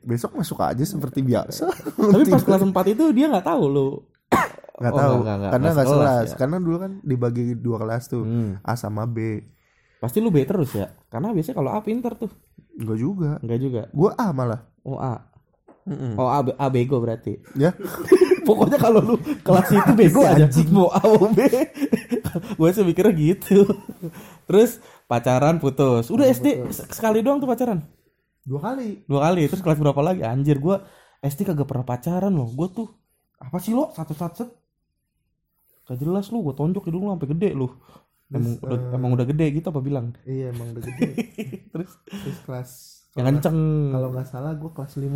[0.00, 1.68] besok masuk aja seperti biasa
[2.12, 3.88] Tapi pas kelas 4 itu dia nggak tahu lu.
[4.80, 5.52] nggak Oh, tahu nggak, nggak, nggak.
[5.52, 6.36] karena Nggak sekelas ya.
[6.36, 8.52] karena dulu kan dibagi dua kelas tuh Hmm.
[8.60, 9.38] A sama B
[9.96, 10.92] Pasti lu B terus ya.
[11.06, 12.28] Karena biasanya kalau A pinter tuh.
[12.74, 13.82] enggak juga Enggak juga.
[13.88, 15.30] gue A malah Oh A.
[15.84, 16.12] Mm-mm.
[16.14, 17.40] Oh A, B- A bego berarti.
[17.54, 17.72] ya
[18.44, 21.40] Pokoknya kalau lu kelas itu bego aja mau A mau B.
[22.54, 23.64] Gue sih mikirnya gitu.
[24.44, 26.08] Terus pacaran putus.
[26.08, 27.80] Udah SD se- sekali doang tuh pacaran.
[28.44, 29.48] Dua kali Dua kali.
[29.48, 30.20] Terus kelas berapa lagi?
[30.20, 30.84] Anjir gua
[31.18, 32.48] SD kagak pernah pacaran loh.
[32.48, 32.88] Gue tuh
[33.36, 34.50] apa sih lo satu satu set?
[35.84, 37.68] Gak jelas lu, gue tonjok hidung lu sampai gede lu.
[38.26, 40.06] Emang, Terus, udah, eh, emang udah gede gitu apa bilang?
[40.24, 41.08] iya emang udah gede
[41.72, 42.70] Terus terus kelas
[43.14, 43.58] yang kenceng.
[43.92, 45.06] kalau nggak salah gue kelas 5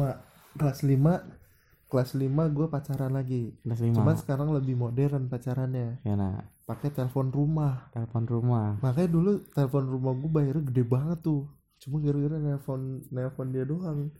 [0.55, 2.23] kelas 5 kelas 5
[2.55, 3.95] gue pacaran lagi Kelas lima.
[3.97, 8.77] cuman sekarang lebih modern pacarannya Ya nah, pakai telepon rumah telepon rumah.
[8.79, 11.43] makanya dulu telepon rumah gue bayarnya gede banget tuh
[11.79, 14.11] cuma gara-gara nelpon nelpon dia doang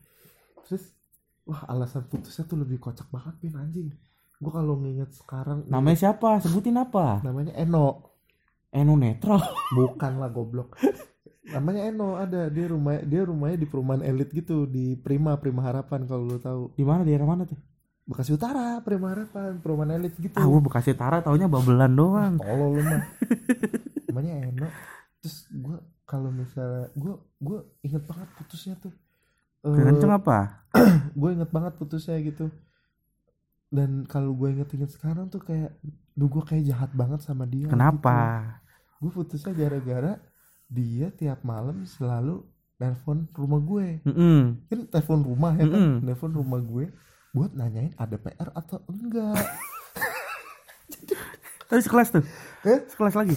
[0.63, 0.95] terus
[1.43, 3.89] wah alasan putusnya tuh lebih kocak banget pin anjing
[4.39, 6.39] gue kalau nginget sekarang Namanya siapa?
[6.39, 7.19] Sebutin apa?
[7.21, 8.15] namanya Eno
[8.69, 9.43] Eno netral.
[9.75, 10.79] bukan lah goblok
[11.45, 16.05] namanya Eno ada dia rumah dia rumahnya di perumahan elit gitu di Prima Prima Harapan
[16.05, 17.57] kalau lo tahu Di mana daerah mana tuh?
[18.05, 22.37] Bekasi Utara Prima Harapan perumahan elit gitu Ah, Bekasi Utara taunya babelan doang.
[22.37, 23.03] tolol lu mah
[24.07, 24.69] namanya Eno
[25.19, 25.77] terus gue
[26.09, 28.95] kalau misalnya gue gue inget banget putusnya tuh
[29.59, 30.65] Eh, Kenceng apa?
[31.19, 32.47] gue inget banget putusnya gitu
[33.69, 35.75] dan kalau gue inget-inget sekarang tuh kayak
[36.15, 38.41] duh gue kayak jahat banget sama dia Kenapa?
[38.97, 40.17] gue putusnya gara-gara
[40.67, 42.47] dia tiap malam selalu
[42.79, 44.63] telepon rumah gue Mm-mm.
[44.71, 45.95] kan telepon rumah ya kan Mm-mm.
[46.01, 46.87] telepon rumah gue
[47.29, 49.37] buat nanyain ada PR atau enggak
[51.69, 52.25] Tadi sekelas tuh.
[52.65, 52.81] Eh?
[52.89, 53.37] Sekelas lagi.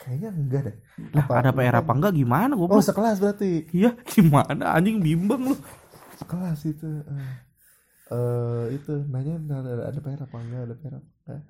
[0.00, 0.76] Kayaknya enggak deh
[1.12, 2.80] Lah, ada PR apa enggak gimana oh gua?
[2.80, 5.56] sekelas berarti Iya, gimana anjing bimbang lu.
[6.16, 7.36] sekelas itu eh
[8.10, 11.42] Eh, itu nanya ada, ada PR apa enggak ada PR apa enggak.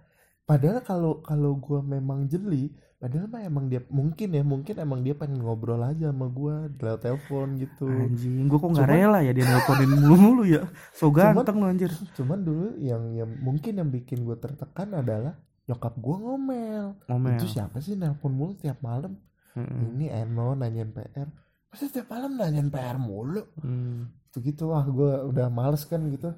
[0.42, 5.14] padahal kalau kalau gue memang jeli padahal mah emang dia mungkin ya mungkin emang dia
[5.14, 9.32] pengen ngobrol aja sama gue lewat telepon gitu Anjing, gua kok nggak Cuman- rela ya
[9.32, 10.62] dia nelponin mulu ya.
[10.92, 11.92] So Cuman- ganteng lu anjir.
[12.12, 15.32] cuman dulu yang yang mungkin yang bikin gue tertekan adalah
[15.70, 17.32] nyokap gue ngomel Ngomel.
[17.32, 19.14] itu siapa sih nelpon mulu tiap malam
[19.52, 19.94] Mm-mm.
[19.94, 21.30] ini Eno nanyain PR
[21.66, 24.10] masa tiap malam nanyain PR mulu Hmm.
[24.26, 26.34] gitu gitu ah gue udah males kan gitu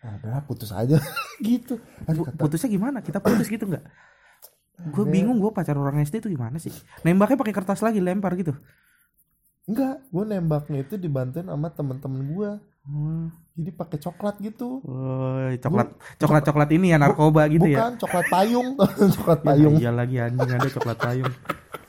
[0.00, 1.02] ah, udah putus aja
[1.40, 2.98] gitu Aduh, Pu- kata, Putusnya gimana?
[3.00, 3.82] Kita putus gitu nggak?
[4.88, 6.70] Gue Ada- bingung gue pacar orang SD itu gimana sih?
[7.00, 8.54] Nembaknya pakai kertas lagi lempar gitu.
[9.64, 12.50] enggak gue nembaknya itu dibantuin sama temen-temen gue
[12.86, 17.80] Oh, jadi pakai coklat gitu Woi, coklat coklat coklat ini ya narkoba gitu ya.
[17.80, 18.68] bukan coklat payung
[19.16, 21.32] coklat payung Ya, iya lagi anjing ada coklat payung.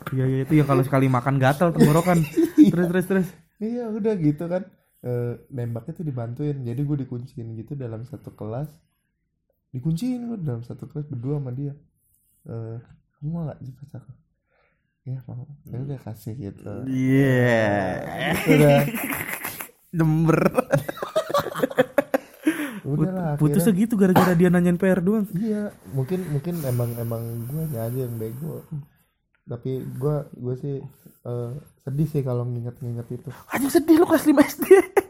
[0.07, 2.23] Iya iya itu yang kalau sekali makan gatal tenggorokan.
[2.71, 3.27] terus terus terus.
[3.59, 4.63] iya udah gitu kan
[4.97, 8.65] Eh, nembaknya tuh dibantuin jadi gue dikunciin gitu dalam satu kelas
[9.69, 11.77] dikunciin gue dalam satu kelas berdua sama dia
[12.43, 12.77] Eh,
[13.13, 14.01] kamu mau gak jadi pacar
[15.03, 17.69] ya mau ya udah kasih gitu Iya.
[18.47, 18.77] udah
[19.97, 20.39] Jember.
[22.99, 25.25] Udah lah Putusnya akhirnya gitu gara-gara dia nanyain PR doang.
[25.33, 28.65] iya mungkin mungkin emang emang gue aja yang bego
[29.43, 30.75] tapi gue gue sih
[31.23, 31.49] eh,
[31.81, 34.65] sedih sih kalau nginget-nginget itu Anjing sedih lu kelas 5 SD.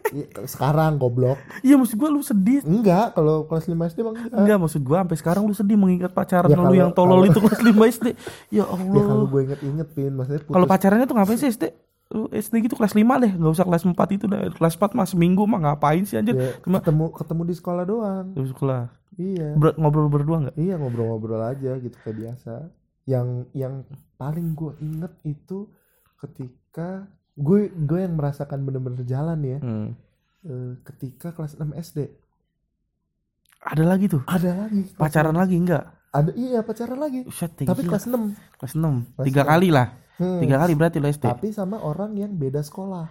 [0.08, 2.63] Iya, sekarang goblok Iya maksud gua lu sedih.
[2.63, 6.12] enggak kalau kelas 5 SD bang enggak Enggak maksud gua sampai sekarang lu sedih mengingat
[6.12, 8.08] pacaran Ya, lu kalau- yang tolol kalau- itu kelas 5 SD.
[8.08, 8.15] Ya
[8.54, 9.28] ya kalau Allah.
[9.28, 11.63] gue inget-inget pin maksudnya putus Kalau pacarannya tuh ngapain sih SD?
[12.07, 14.47] Lu SD gitu kelas 5 deh, nggak usah kelas 4 itu dah.
[14.49, 16.33] Kelas 4 mah seminggu mah ngapain sih anjir?
[16.33, 18.81] ya, Cuma ketemu ketemu di sekolah doang terus sekolah.
[19.15, 20.55] iya Ber- ngobrol berdua nggak?
[20.55, 22.69] iya ngobrol-ngobrol aja gitu kayak biasa
[23.03, 23.81] yang yang
[24.15, 25.67] paling gue inget itu
[26.17, 29.89] ketika gue gue yang merasakan bener-bener jalan ya Hmm.
[30.43, 32.07] eh, ketika kelas 6 SD
[33.60, 34.21] Ada lagi tuh.
[34.25, 35.83] ada lagi Pacaran lagi enggak?
[36.10, 39.12] ada iya pacaran lagi Set, tapi kelas 6 kelas 6.
[39.12, 39.51] kelas Tiga enam.
[39.51, 39.87] kali lah.
[40.17, 40.39] Hmm.
[40.39, 41.23] Tiga kali berarti lo SD.
[41.23, 43.05] tapi sama orang yang beda sekolah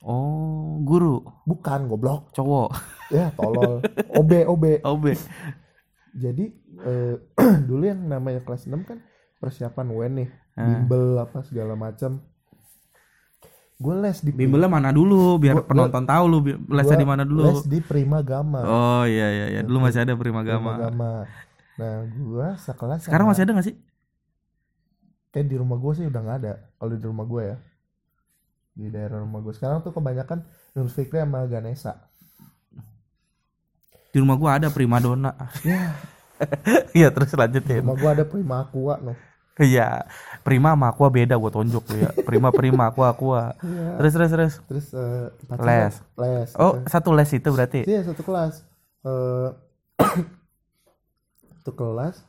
[0.00, 2.72] Oh, guru, bukan goblok cowok.
[3.10, 3.80] ya tolol
[4.10, 5.04] OB OB OB.
[6.10, 6.44] jadi
[6.80, 7.14] eh,
[7.68, 9.00] dulu yang namanya kelas 6 kan
[9.36, 10.66] persiapan UN nih Ah.
[10.66, 12.20] bimbel apa segala macam
[13.76, 16.38] gue les di Bimbelnya mana dulu biar Gua- penonton tahu lu
[16.68, 17.48] lesnya di mana dulu.
[17.48, 19.60] les di Prima Gama Oh iya iya iya.
[19.62, 20.72] Dulu masih ada Prima Prima Gama.
[20.82, 21.12] Gama
[21.76, 23.76] nah gue sekelas Sekarang sama- masih ada gak sih?
[25.30, 27.56] Kayak di rumah gue sih udah nggak ada kalau di rumah gue ya
[28.70, 31.98] di daerah rumah gue sekarang tuh kebanyakan Nur Fikri sama Ganesha
[34.10, 35.30] Di rumah gua ada Primadona.
[35.62, 35.94] ya
[36.90, 37.82] Iya terus lanjutin.
[37.86, 39.14] rumah gue ada Prima Aqua no
[39.60, 40.08] Iya.
[40.40, 42.10] Prima sama Aqua beda gua tonjok lu ya.
[42.24, 43.52] Prima Prima Aqua Aqua.
[43.60, 44.00] Iya.
[44.00, 44.54] Terus terus terus.
[44.66, 44.86] terus
[45.46, 45.68] pacaran.
[45.68, 45.94] Les.
[46.16, 46.88] les Oh, gitu.
[46.88, 47.80] satu les itu berarti.
[47.84, 48.64] Iya satu kelas.
[49.04, 49.48] Eh
[51.60, 52.24] satu kelas.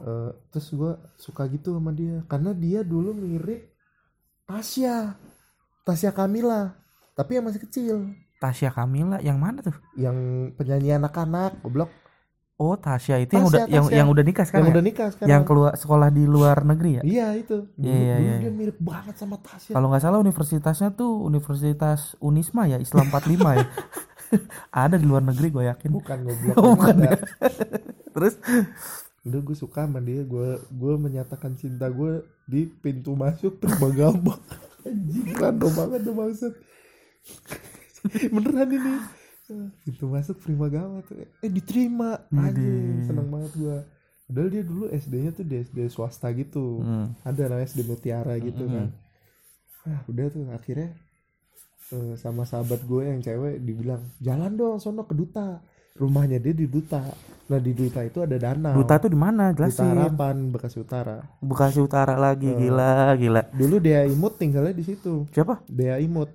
[0.00, 3.68] Eh, terus gue suka gitu sama dia karena dia dulu mirip
[4.44, 5.14] Tasya,
[5.86, 6.74] Tasya Kamila,
[7.14, 7.96] tapi yang masih kecil,
[8.38, 9.76] Tasya Kamila yang mana tuh?
[9.94, 10.16] yang
[10.56, 11.90] penyanyi anak-anak, goblok,
[12.60, 13.96] Oh, Tasya itu yang Tasya, udah yang Tasya.
[13.96, 14.68] yang udah nikah yang sekarang.
[14.68, 14.88] udah ya?
[14.92, 15.30] nikah sekarang.
[15.32, 17.02] Yang keluar sekolah di luar negeri ya?
[17.08, 17.56] Iya itu.
[17.72, 18.50] Dulu, Iya, dulu iya, dia iya.
[18.52, 19.72] mirip banget sama Tasya.
[19.72, 23.64] Kalau nggak salah universitasnya tuh Universitas Unisma ya, Islam 45 ya.
[24.84, 25.88] Ada di luar negeri gue yakin.
[25.88, 26.54] Bukan goblok.
[26.60, 27.16] Oh, bukan ya.
[28.12, 28.34] Terus
[29.20, 33.60] Udah gue suka sama dia, gue gue menyatakan cinta gue di pintu masuk
[33.92, 34.40] Gama.
[34.88, 36.52] Anjing random banget tuh maksud.
[38.34, 38.94] Beneran ini.
[39.84, 41.20] Pintu masuk Prima Gama tuh.
[41.44, 42.16] Eh diterima.
[42.32, 43.78] Anjing, seneng banget gue.
[44.30, 46.80] Padahal dia dulu SD-nya tuh di SD swasta gitu.
[46.80, 47.12] Hmm.
[47.26, 48.88] Ada namanya SD Mutiara gitu kan.
[49.84, 50.96] Ah, udah tuh akhirnya
[51.92, 55.64] eh, sama sahabat gue yang cewek dibilang jalan dong sono ke duta
[55.96, 57.02] rumahnya dia di duta
[57.46, 59.50] nah di duta itu ada danau Duta tuh di mana?
[59.50, 59.90] Duta Jelasin.
[59.90, 62.54] Harapan Bekasi Utara Bekasi Utara lagi, Oh.
[62.56, 63.42] gila, gila.
[63.50, 65.66] dulu Dea Imut tinggalnya di situ Siapa?
[65.66, 66.30] Dea Imut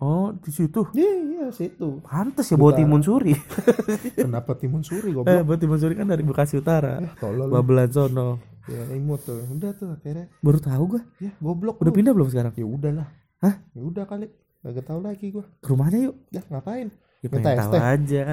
[0.00, 0.88] Oh, di situ.
[0.90, 2.72] iya iya situ Pantes ya Duta.
[2.74, 3.36] timun suri.
[4.16, 6.98] kenapa Timun Suri eh, goblok bawa timun suri kan dari Bekasi Utara.
[6.98, 7.46] eh tolol.
[7.46, 8.40] Babelan sono.
[8.64, 11.02] Dea Imut tuh udah tuh akhirnya Baru tahu gua.
[11.18, 11.96] ya goblok Udah lu.
[11.96, 12.52] pindah belum sekarang?
[12.54, 13.06] ya udahlah
[13.38, 13.54] Hah?
[13.70, 14.26] ya udah kali
[14.60, 16.16] Gak tahu lagi gue Ke rumahnya yuk.
[16.28, 16.88] ya ngapain
[17.20, 18.24] Ya pengen es tahu aja.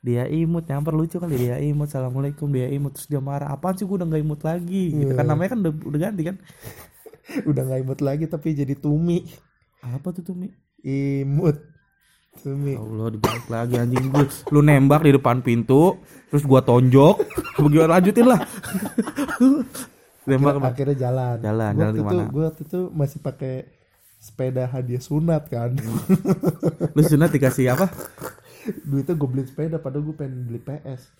[0.00, 1.86] Dia imut nyamper lucu kali dia imut.
[1.86, 3.50] Assalamualaikum dia imut terus dia marah.
[3.50, 4.94] Apaan sih gua udah gak imut lagi?
[4.94, 5.30] Gitu kan Iya.
[5.30, 6.36] namanya kan udah, udah ganti kan.
[7.50, 9.26] udah nggak imut lagi tapi jadi Tumi
[9.82, 10.46] Apa tuh tuh Mi?
[10.80, 11.58] imut
[12.38, 14.24] Tumi Allah dibalik lagi anjing gue.
[14.48, 15.98] Lu nembak di depan pintu,
[16.28, 17.16] terus gua tonjok.
[17.58, 18.40] Bagaimana lanjutin lah.
[20.26, 20.68] nembak apa?
[20.70, 22.24] akhirnya jalan Jalan, Gua jalan waktu ke mana?
[22.26, 23.54] gue waktu itu masih pakai
[24.16, 25.76] sepeda hadiah sunat kan
[26.90, 27.86] Lu sunat dikasih apa?
[28.82, 31.14] duitnya gue beli sepeda padahal gue pengen beli PS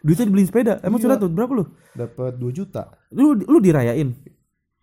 [0.00, 0.80] Duitnya dibeliin sepeda.
[0.80, 1.04] Emang Iya.
[1.06, 1.64] sunat tuh berapa lu?
[1.92, 4.10] dapat 2 juta Lu lu dirayain.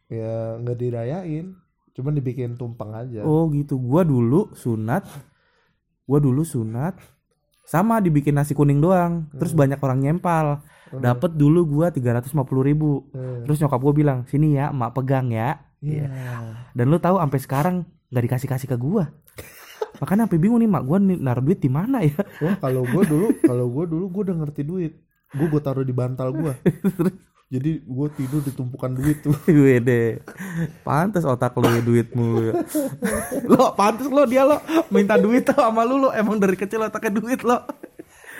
[0.07, 1.51] ya nggak dirayain
[1.91, 3.75] cuman dibikin tumpeng aja Oh gitu.
[3.75, 5.03] Gua dulu sunat.
[6.05, 6.95] Gua dulu sunat
[7.65, 9.27] sama dibikin nasi kuning doang.
[9.33, 9.59] Terus Hmm.
[9.59, 10.61] banyak orang nyempal.
[10.93, 12.31] Dapat dulu gua 350
[12.63, 13.09] ribu.
[13.11, 16.07] Eh, Terus nyokap gua bilang, "Sini ya, emak pegang ya." Iya
[16.73, 17.75] Dan lu tahu sampai sekarang
[18.07, 19.11] nggak dikasih-kasih ke gua.
[20.01, 22.17] Makanya sampai bingung nih mak gua nih, naruh duit di mana ya?
[22.41, 24.93] Wah kalau gue dulu kalau gue dulu gue udah ngerti duit
[25.35, 26.53] gue gue taruh di bantal gue
[27.53, 30.19] jadi gue tidur di tumpukan duit tuh Wede.
[30.83, 32.53] Pantes otak lu ya duit mulu ya.
[33.47, 34.59] lo pantes lo dia lo
[34.91, 37.63] minta duit tuh sama lu lo emang dari kecil otaknya duit lo.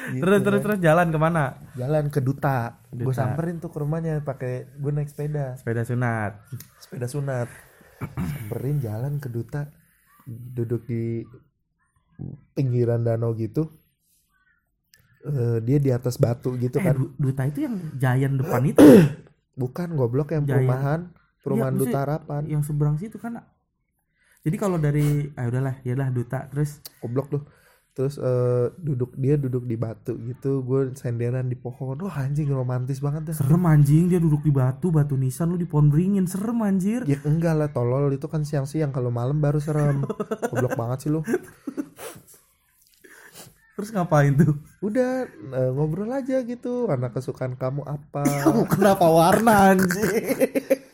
[0.08, 1.60] Gitu terus terus terus jalan ke mana?
[1.74, 3.18] jalan ke duta, gue Duta.
[3.18, 5.60] samperin tuh ke rumahnya pakai gue naik sepeda.
[5.60, 6.32] Sepeda sunat.
[6.80, 7.48] sepeda sunat.
[8.16, 9.68] Samperin jalan ke duta.
[10.26, 11.24] Duduk di
[12.54, 13.68] pinggiran danau gitu.
[15.24, 16.96] Eh, dia di atas batu gitu Eh, kan.
[16.96, 18.80] Du- Duta itu yang Giant depan itu?
[19.54, 20.56] Bukan goblok yang Jaya.
[20.56, 21.00] perumahan.
[21.42, 22.42] Perumahan Iya, duta harapan.
[22.46, 23.40] yang seberang situ kan.
[24.44, 26.48] Jadi kalau dari ah udahlah, ya lah Duta.
[26.48, 27.44] Terus goblok tuh
[27.98, 30.62] terus eh, duduk dia duduk di batu gitu.
[30.62, 31.98] Gue senderan di pohon.
[32.06, 33.42] Wah anjing romantis banget dah.
[33.42, 37.02] Serem anjing dia duduk di batu, batu nisan lu di pohon beringin, serem anjir.
[37.10, 38.14] ya enggak lah tolol.
[38.14, 38.94] Itu kan siang-siang.
[38.94, 40.06] Kalau malam baru serem.
[40.54, 41.26] Goblok banget sih lu.
[43.74, 44.58] Terus ngapain tuh?
[44.82, 45.26] udah
[45.58, 46.94] eh, ngobrol aja gitu.
[46.94, 48.26] Anak kesukaan kamu apa?
[48.78, 50.86] Kenapa warna anjing?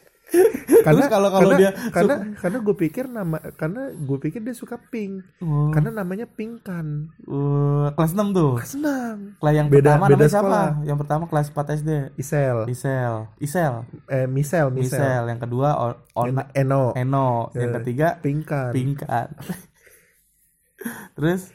[0.82, 4.82] karena kalau- kalau karena- dia karena karena gue pikir nama karena gue pikir dia suka
[4.84, 5.70] pink Oh.
[5.70, 8.58] karena namanya pink kan Uh, kelas 6 tuh.
[8.60, 10.60] senang Kelas yang Beda- pertama beda siapa?
[10.82, 11.92] Yang pertama kelas 4 SD.
[12.16, 13.14] Isel Isel.
[13.38, 13.74] Isel.
[14.08, 15.24] eh Misel Misel Misel.
[15.28, 17.54] Yang kedua O- Ona, Eno Eno.
[17.54, 19.28] Yang Eh, ketiga Pinkan Pingkan.
[21.16, 21.50] Terus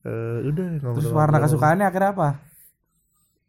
[0.00, 2.28] Eh, udah ngobrol terus warna kesukaannya akhirnya apa?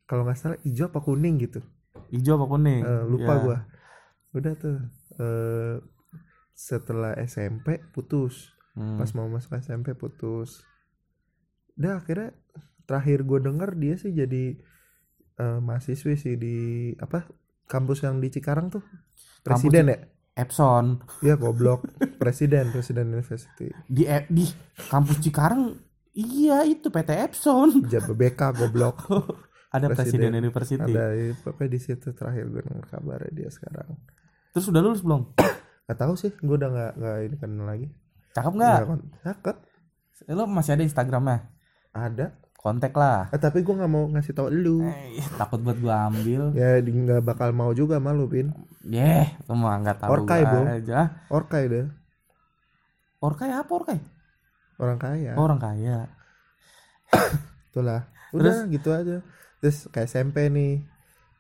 [0.04, 1.64] kalau nggak salah hijau apa kuning gitu
[2.12, 2.84] Hijau apa kuning?
[2.84, 3.40] Eh, lupa Ya.
[3.40, 3.58] gua
[4.32, 4.78] udah tuh
[5.18, 5.76] eh
[6.54, 8.96] setelah SMP putus Hmm.
[8.96, 10.64] pas mau masuk SMP putus
[11.74, 12.32] udah akhirnya
[12.82, 14.56] terakhir gue denger dia sih jadi
[15.36, 16.58] eh, mahasiswi sih di
[16.96, 17.28] apa
[17.66, 18.80] kampus yang di Cikarang tuh
[19.40, 20.00] presiden ya
[20.34, 21.84] Epson Iya goblok.
[22.16, 23.68] Presiden, Presiden University.
[23.84, 24.48] di E- di
[24.88, 25.76] kampus Cikarang
[26.14, 29.04] iya itu PT Epson Jababeka goblok.
[29.76, 30.32] ada Presiden.
[30.32, 34.00] presiden, university Ada di- pokoknya di situ terakhir gue denger kabarnya dia sekarang.
[34.52, 35.32] Terus udah lulus belum
[35.88, 37.88] Gak tahu sih, gue udah gak, nggak ini kenal lagi.
[38.32, 39.58] cakep Nggak kon- Cakep.
[40.32, 41.38] lo masih ada Instagramnya
[41.92, 42.26] Ada.
[42.56, 44.86] kontak lah Eh, tapi gue nggak mau ngasih tau lu.
[44.88, 48.54] Eh, takut buat gua ambil Ya nggak bakal mau juga malu Pin.
[48.88, 50.62] Yeh, lu mah nggak tahu Orkai, Bro.
[50.64, 51.00] aja.
[51.28, 51.86] Orkai deh.
[53.20, 54.00] Orkai apa orkai?
[54.80, 55.34] Orang kaya.
[55.36, 56.10] Orang kaya.
[57.70, 58.08] Itulah.
[58.32, 59.22] Udah gitu aja.
[59.60, 60.82] Terus kayak SMP nih.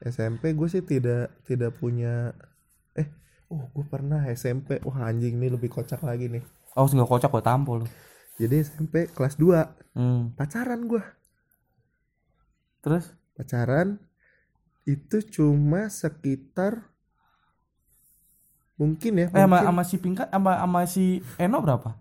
[0.01, 2.33] SMP gue sih tidak tidak punya
[2.93, 3.07] eh
[3.47, 7.43] oh gue pernah SMP wah anjing nih lebih kocak lagi nih Oh, nggak kocak gua
[7.43, 7.83] tampol.
[8.35, 10.31] jadi SMP kelas 2 Hmm.
[10.33, 11.03] pacaran gue
[12.79, 13.99] Terus pacaran
[14.81, 16.87] itu cuma sekitar
[18.73, 19.67] mungkin ya eh mungkin.
[19.67, 21.05] sama si Pinka sama sama si
[21.37, 21.93] Eno berapa?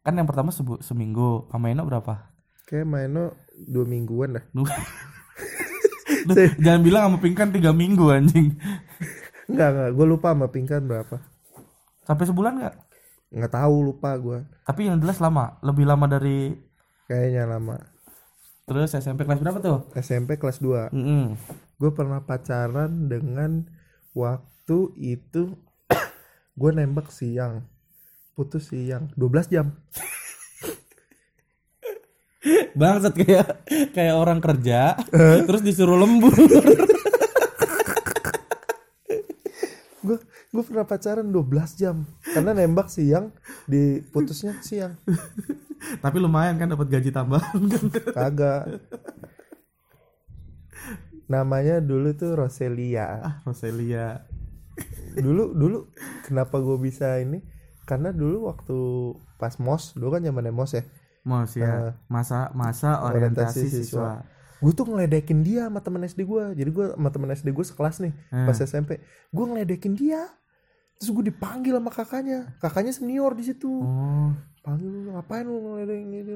[0.00, 2.30] Kan yang pertama sebu, seminggu, sama Eno berapa?
[2.64, 4.64] kayak Maino dua mingguan dah Lu
[6.56, 8.56] Jangan bilang sama Pinkan tiga minggu anjing.
[9.50, 11.16] Enggak enggak gue lupa sama Pinkan berapa.
[12.04, 12.76] Sampai sebulan nggak?
[13.34, 16.54] nggak tahu lupa gue Tapi yang jelas lama, lebih lama dari
[17.10, 17.82] kayaknya lama.
[18.64, 19.90] Terus SMP kelas berapa tuh?
[19.98, 21.26] SMP kelas 2 Mm
[21.74, 23.66] gue pernah pacaran dengan
[24.14, 25.58] waktu itu
[26.60, 27.66] gue nembak siang.
[28.38, 29.10] Putus siang.
[29.18, 29.74] 12 jam.
[32.78, 33.66] Bangsat kayak
[33.96, 34.94] kayak orang kerja
[35.44, 36.32] terus disuruh lembur.
[40.54, 41.42] gue pernah pacaran 12
[41.74, 42.06] jam.
[42.22, 43.34] Karena nembak siang
[43.66, 44.94] diputusnya siang.
[45.98, 47.84] Tapi lumayan kan dapat gaji tambahan kan.
[48.14, 48.62] kagak.
[51.26, 53.06] Namanya dulu tuh Roselia.
[53.18, 54.22] Ah, Roselia.
[55.14, 55.78] dulu dulu
[56.22, 57.38] kenapa gue bisa ini?
[57.84, 58.78] Karena dulu waktu
[59.36, 60.84] pas mos dulu kan zaman mos ya.
[61.24, 64.20] Mos ya, masa masa orientasi, orientasi siswa.
[64.60, 68.00] gue tuh ngeledekin dia sama temen SD gue jadi gue sama temen SD gue sekelas
[68.00, 68.44] nih Hmm.
[68.44, 68.96] pas SMP
[69.28, 70.24] gue ngeledekin dia
[70.98, 72.54] terus gue dipanggil sama kakaknya.
[72.62, 73.70] Kakaknya senior di situ.
[73.70, 74.30] Oh,
[74.64, 75.56] panggil lu ngapain lu?
[75.60, 76.32] Ngeledekin gitu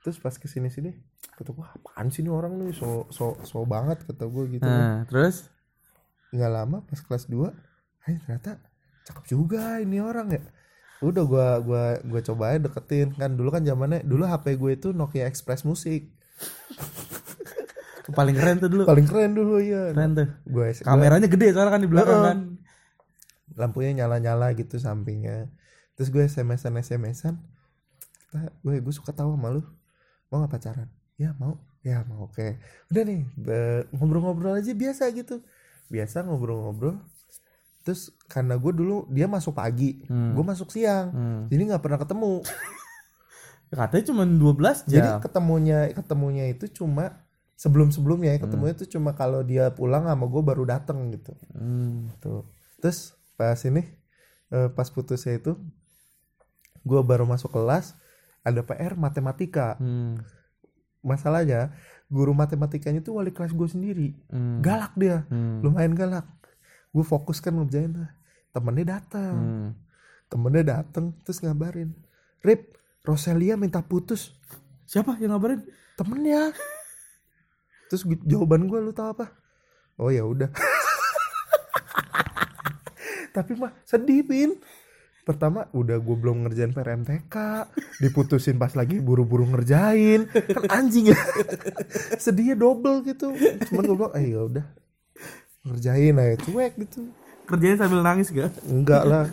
[0.00, 0.96] terus pas ke sini sini
[1.36, 2.72] kata gue apaan sih ini orang nih?
[2.72, 5.52] So so so banget kata gue gitu nah, terus?
[6.32, 8.56] Nggak lama pas kelas 2 eh ternyata
[9.04, 10.40] cakep juga ini orang ya.
[11.04, 13.12] Udah gua gua gua cobain deketin.
[13.12, 16.16] Kan dulu kan zamannya dulu HP gue itu Nokia Express Musik
[18.10, 18.82] paling keren tuh dulu.
[18.90, 20.28] paling keren dulu ya Keren tuh.
[20.42, 22.38] gue Kameranya gede soalnya kan di belakang kan.
[23.54, 25.50] Lampunya nyala nyala gitu sampingnya.
[25.94, 27.34] Terus gue SMS-an SMS-an
[28.30, 29.62] kita gue gue suka tahu sama lu.
[30.30, 30.88] Mau nggak pacaran?
[31.18, 31.58] Ya mau.
[31.80, 32.60] Ya mau oke.
[32.92, 33.24] Udah nih
[33.90, 35.40] ngobrol-ngobrol aja biasa gitu.
[35.88, 37.00] Biasa ngobrol-ngobrol.
[37.80, 40.36] Terus karena gue dulu dia masuk pagi Hmm.
[40.36, 41.08] gue masuk siang.
[41.10, 41.40] Hmm.
[41.48, 42.44] jadi nggak pernah ketemu.
[43.70, 45.22] Katanya cuma 12 jadi jam.
[45.22, 47.22] ketemunya ketemunya itu cuma
[47.54, 51.32] sebelum sebelumnya ketemunya itu cuma kalau dia pulang sama gue baru dateng gitu.
[51.54, 52.10] Hmm.
[52.20, 52.46] tuh.
[52.78, 53.88] Terus pas ini
[54.52, 55.56] eh, pas putusnya itu
[56.84, 57.96] gue baru masuk kelas
[58.44, 59.80] ada PR matematika.
[59.80, 60.20] Hmm.
[61.00, 61.72] masalahnya
[62.12, 64.08] guru matematikanya itu wali kelas gue sendiri.
[64.28, 64.60] Hmm.
[64.60, 65.24] galak dia.
[65.32, 65.64] Hmm.
[65.64, 66.28] lumayan galak.
[66.92, 67.96] Gue fokus kan ngerjain
[68.52, 69.68] temennya datang Hmm.
[70.28, 71.96] temennya datang terus ngabarin.
[72.44, 74.36] Rip Roselia minta putus.
[74.84, 75.64] Siapa yang ngabarin?
[75.96, 76.52] temennya.
[77.88, 79.32] Terus jawaban gue lu tau apa?
[79.96, 80.48] Oh ya udah
[83.30, 84.50] tapi mah sedih pin
[85.20, 87.34] pertama udah gue belum ngerjain PR MTK
[87.98, 91.18] diputusin pas lagi buru-buru ngerjain kan anjing ya
[92.16, 93.30] sedihnya double gitu
[93.68, 94.66] cuman gue bilang eh ya udah
[95.62, 97.02] ngerjain aja cuek gitu
[97.42, 98.54] Kerjanya sambil nangis gak?
[98.64, 99.26] enggak lah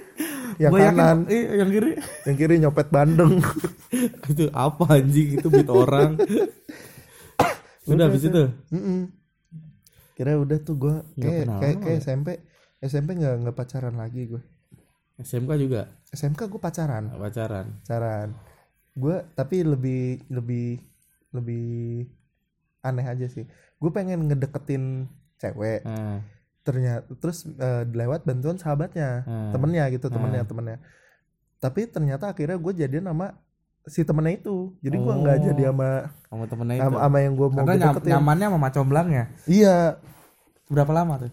[0.62, 1.92] yang Gua yakin- kanan eh, yang kiri.
[2.24, 3.36] yang kiri nyopet bandeng
[4.32, 6.16] itu apa anjing itu beat orang.
[7.90, 8.44] Udah habis itu.
[8.70, 9.08] Mm-mm.
[10.12, 12.02] Kira udah tuh gue kayak kayak kayak ya?
[12.02, 12.28] SMP
[12.80, 14.42] SMP nggak nggak pacaran lagi gue
[15.18, 17.66] SMK juga SMK gue pacaran pacaran.
[17.78, 18.28] pacaran
[18.92, 20.80] gue tapi lebih lebih
[21.30, 22.08] lebih
[22.80, 23.44] aneh aja sih
[23.76, 25.06] gue pengen ngedeketin
[25.36, 26.24] cewek Nah,
[26.60, 29.50] ternyata terus eh, lewat bantuan sahabatnya Hmm.
[29.50, 30.50] temennya gitu temennya Hmm.
[30.50, 30.78] temennya
[31.56, 33.36] tapi ternyata akhirnya gue jadian sama
[33.82, 35.44] si temennya itu jadi gue nggak Oh.
[35.46, 35.88] jadi sama
[36.26, 36.84] sama temennya itu.
[36.86, 39.24] sama, sama yang gue mau Karena nyamannya sama macomblangnya.
[39.46, 40.00] iya
[40.66, 41.32] Berapa lama tuh?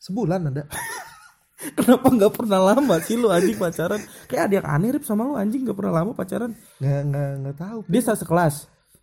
[0.00, 0.64] Sebulan ada
[1.76, 4.00] Kenapa nggak pernah lama sih lu anjing pacaran?
[4.24, 6.56] Kayak ada yang aneh Rip sama lu anjing nggak pernah lama pacaran.
[6.74, 8.54] nggak nggak nggak tahu Dia sekelas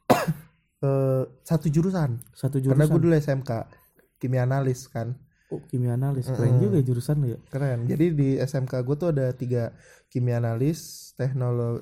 [0.77, 3.01] Eh, satu jurusan satu karena gue jurusan.
[3.01, 3.51] dulu SMK
[4.17, 5.17] kimia analis kan
[5.47, 6.27] Oh, kimia analis.
[6.27, 7.39] Keren juga ya jurusan lu ya.
[7.47, 9.73] keren jadi di SMK gue tuh ada tiga
[10.05, 10.77] kimia analis
[11.13, 11.81] teknologi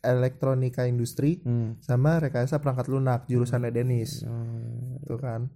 [0.00, 1.76] elektronika industri Hmm.
[1.78, 4.96] sama rekayasa perangkat lunak jurusannya Denis Oh.
[5.04, 5.48] tuh kan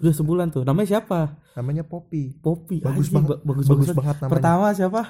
[0.00, 0.64] Udah sebulan tuh.
[0.64, 1.36] Namanya siapa?
[1.52, 2.80] namanya Poppy Poppy.
[2.80, 3.28] Bagus Anjing, banget.
[3.30, 4.32] ba- bagus, Bagus bagus banget namanya.
[4.32, 5.02] Pertama siapa?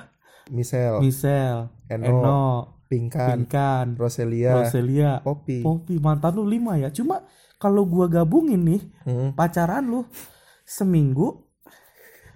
[0.51, 2.43] Michelle Michelle, Eno, Eno,
[2.85, 5.95] Pinkan Pinkan, Roselia Roselia, Poppy Poppy.
[5.97, 6.91] Mantan lu lima ya.
[6.91, 7.23] Cuma
[7.57, 9.31] kalau gua gabungin nih Hmm.
[9.31, 10.03] pacaran lu
[10.65, 11.47] seminggu,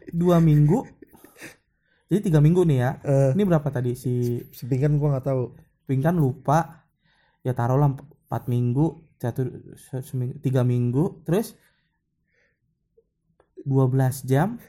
[0.08, 0.86] dua minggu,
[2.08, 2.90] jadi tiga minggu nih ya.
[3.02, 4.12] Eh, Ini berapa tadi si
[4.48, 5.42] si Pinkan gue nggak tahu
[5.84, 6.86] Pinkan lupa.
[7.40, 8.86] Ya taruhlah emp- empat minggu,
[9.16, 9.42] satu
[9.74, 11.58] se- seminggu, tiga minggu, terus
[13.64, 14.60] 12 jam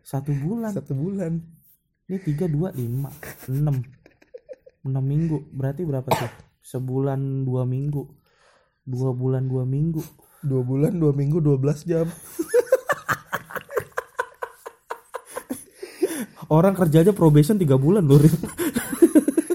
[0.00, 0.72] satu bulan.
[0.72, 1.40] satu bulan
[2.04, 3.12] Ini tiga dua lima
[3.46, 3.84] enam
[4.82, 5.44] enam minggu.
[5.50, 6.32] Berarti berapa tuh?
[6.58, 8.08] Sebulan dua minggu.
[8.82, 10.00] Dua bulan dua minggu.
[10.38, 12.06] dua bulan dua minggu 12 jam
[16.48, 18.22] Orang kerja aja probation tiga bulan loh.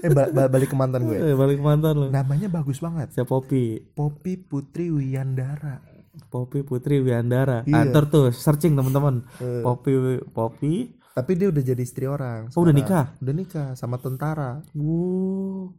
[0.03, 2.05] Eh ba- ba- balik ke mantan gue Eh, balik ke mantan lo.
[2.11, 3.95] namanya bagus banget Siapa Poppy?
[3.95, 5.79] Poppy Putri Wiyandara
[6.23, 7.61] Poppy Putri Wiandara.
[7.63, 7.83] Iya.
[7.83, 9.25] Antar tuh searching teman-teman.
[9.37, 9.61] Eh.
[9.61, 9.93] Poppy
[10.27, 10.73] Poppy.
[11.11, 12.75] tapi dia udah jadi istri orang Oh, udah sekarang.
[12.75, 13.05] nikah?
[13.19, 15.69] udah nikah sama tentara Wow.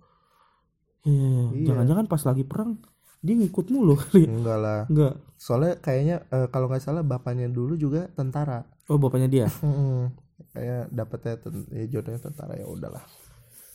[1.03, 1.67] Iya, Iya.
[1.67, 2.79] jangan-jangan pas lagi perang
[3.19, 4.25] dia ngikut mulu kali.
[4.25, 4.31] ya?
[4.31, 5.15] enggak lah Enggak.
[5.35, 9.47] soalnya kayaknya eh, kalau nggak salah bapaknya dulu juga tentara Oh, bapaknya dia.
[10.51, 13.03] Kayak dapetnya ten- ya jodohnya tentara ya udahlah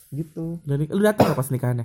[0.08, 1.84] gitu Dari lu datang pas nikahannya?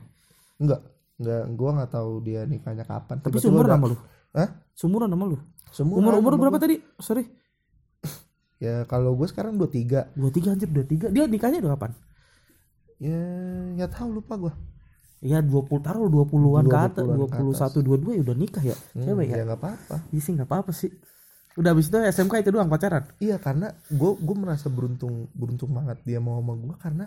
[0.55, 0.81] enggak
[1.15, 3.97] enggak gua nggak tahu dia nikahnya kapan Tapi seumuran udah- sama lu.
[4.35, 4.49] Hah?
[4.75, 5.39] Seumuran sama lu.
[5.71, 6.63] Seumuran Umur umur berapa gua.
[6.67, 6.75] tadi?
[6.99, 7.23] Sorry.
[8.65, 11.07] ya kalau gue sekarang 23 dua tiga anjir dua tiga.
[11.07, 11.91] Dia nikahnya udah kapan?
[12.99, 13.19] Ya
[13.79, 14.53] nggak tahu lupa gua.
[15.23, 17.01] Ya 20 taruh 20-an ke atas.
[17.01, 18.75] 20-an ke 21 22 ya udah nikah ya.
[18.93, 19.35] Cewek ya?
[19.41, 19.95] ya nggak apa-apa.
[20.11, 20.91] Iya sih nggak apa-apa sih.
[21.55, 23.07] Udah habis itu SMK itu doang pacaran?
[23.23, 27.05] Iya karena gue gue merasa beruntung beruntung banget dia mau sama gue karena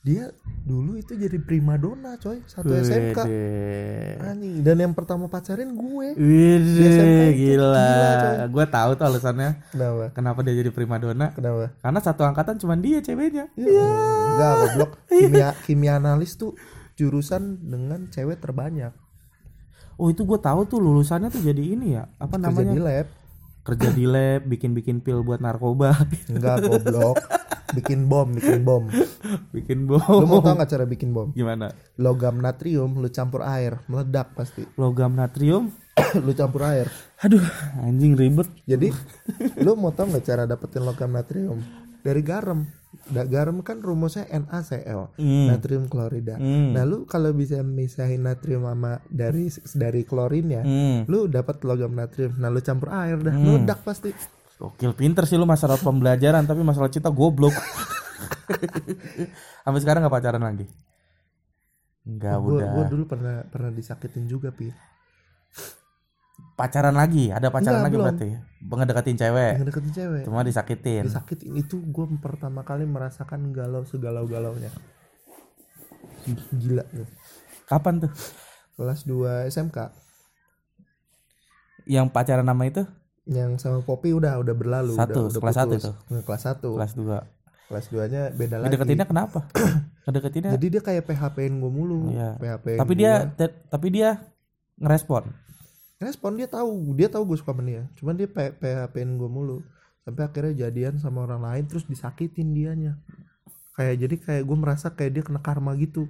[0.00, 0.32] dia
[0.64, 3.20] dulu itu jadi primadona coy satu SMK
[4.16, 4.64] Anjing.
[4.64, 7.76] dan yang pertama pacarin gue SMK itu gila.
[7.76, 8.36] gila, coy.
[8.48, 11.36] Gue tahu tuh alasannya kenapa kenapa dia jadi primadona.
[11.36, 13.52] kenapa Karena satu angkatan cuma dia ceweknya.
[13.54, 13.88] Iya.
[14.32, 14.90] Enggak, goblok.
[15.12, 16.56] Kimia kimia analis tuh
[16.96, 18.96] jurusan dengan cewek terbanyak.
[20.00, 23.06] Oh itu gue tahu tuh lulusannya tuh jadi ini ya apa Kerja namanya di lab.
[23.60, 25.92] kerja di lab bikin bikin pil buat narkoba
[26.32, 27.20] Enggak, goblok.
[27.72, 28.90] Bikin bom, bikin bom.
[29.54, 31.30] bikin Lu mau bom tau gak cara bikin bom?
[31.30, 34.66] gimana Logam natrium lu campur air, meledak pasti.
[34.74, 35.70] logam natrium
[36.26, 36.90] lu campur air.
[37.16, 37.42] aduh
[37.78, 38.88] anjing ribet Jadi
[39.64, 41.60] lu mau tau gak cara dapetin logam natrium?
[42.00, 42.64] Dari garam.
[43.06, 45.46] Da- garam kan rumusnya NaCl, Hmm.
[45.46, 46.34] natrium klorida.
[46.34, 46.74] Hmm.
[46.74, 50.98] Nah, lu kalau bisa misahin natrium sama dari dari klorinnya, Hmm.
[51.06, 52.34] lu dapat logam natrium.
[52.36, 54.10] Nah, lu campur air dah, meledak pasti.
[54.60, 57.56] Gokil pinter sih lu masalah pembelajaran tapi masalah cinta goblok.
[59.64, 60.68] Sampai sekarang nggak pacaran lagi?
[62.04, 62.86] Enggak gue udah.
[62.86, 64.72] dulu pernah pernah disakitin juga pi
[66.56, 68.04] Pacaran lagi, ada pacaran Enggak, lagi belum.
[68.04, 68.28] berarti.
[68.60, 69.52] Ngedeketin cewek.
[69.56, 71.02] yang deketin cewek Cuma disakitin.
[71.08, 74.68] disakitin itu gue pertama kali merasakan galau segalau galaunya
[76.52, 77.08] gila tuh
[77.64, 78.12] Kapan tuh?
[78.76, 79.78] kelas 2 SMK
[81.86, 82.84] Yang pacaran nama itu?
[83.24, 85.74] Yang sama Poppy udah udah berlalu Satu, udah, udah kelas satu.
[86.08, 87.68] Nah, kelas 1 Kelas 2.
[87.68, 89.38] kelas 2 nya beda lagi Ngedeketinnya kenapa?
[90.04, 92.34] Ngedeketinnya jadi dia kayak PHP-in gue mulu Iya.
[92.36, 94.18] PHP tapi dia te- tapi dia
[94.76, 95.28] ngerespon.
[95.98, 99.60] respon dia tahu dia tahu gue suka sama dia cuman dia PHP-in gue mulu
[100.00, 102.96] sampai akhirnya jadian sama orang lain terus disakitin dianya
[103.72, 106.08] kayak jadi kayak gue merasa kayak dia kena karma gitu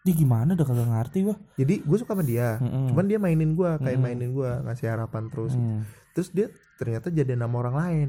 [0.00, 1.36] Dia gimana udah kagak ngerti gua.
[1.52, 2.88] jadi gue suka sama dia Mm-mm.
[2.88, 5.82] cuman dia mainin gue kayak mainin gue ngasih harapan terus Hmm.
[6.18, 6.50] Terus dia
[6.82, 8.08] ternyata jadi nama orang lain.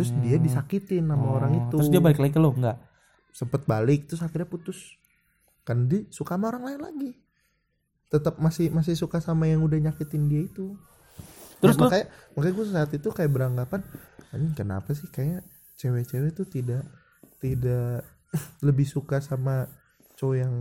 [0.00, 1.76] Terus dia disakitin orang Oh, itu.
[1.76, 2.80] Terus dia balik lagi ke lu enggak?
[3.28, 4.96] sempet balik terus akhirnya putus.
[5.68, 7.10] Kan dia suka sama orang lain lagi.
[8.08, 10.72] Tetap masih masih suka sama yang udah nyakitin dia itu.
[11.60, 13.84] Terus Nah, makanya makanya gue saat itu kayak beranggapan
[14.32, 15.44] anjing kenapa sih kayak
[15.76, 16.88] cewek-cewek tuh tidak
[17.42, 18.06] tidak
[18.66, 19.68] lebih suka sama
[20.16, 20.54] cowok yang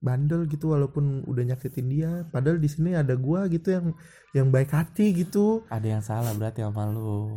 [0.00, 3.86] bandel gitu walaupun udah nyakitin dia padahal di sini ada gua gitu yang
[4.32, 7.36] yang baik hati gitu ada yang salah berarti sama lu.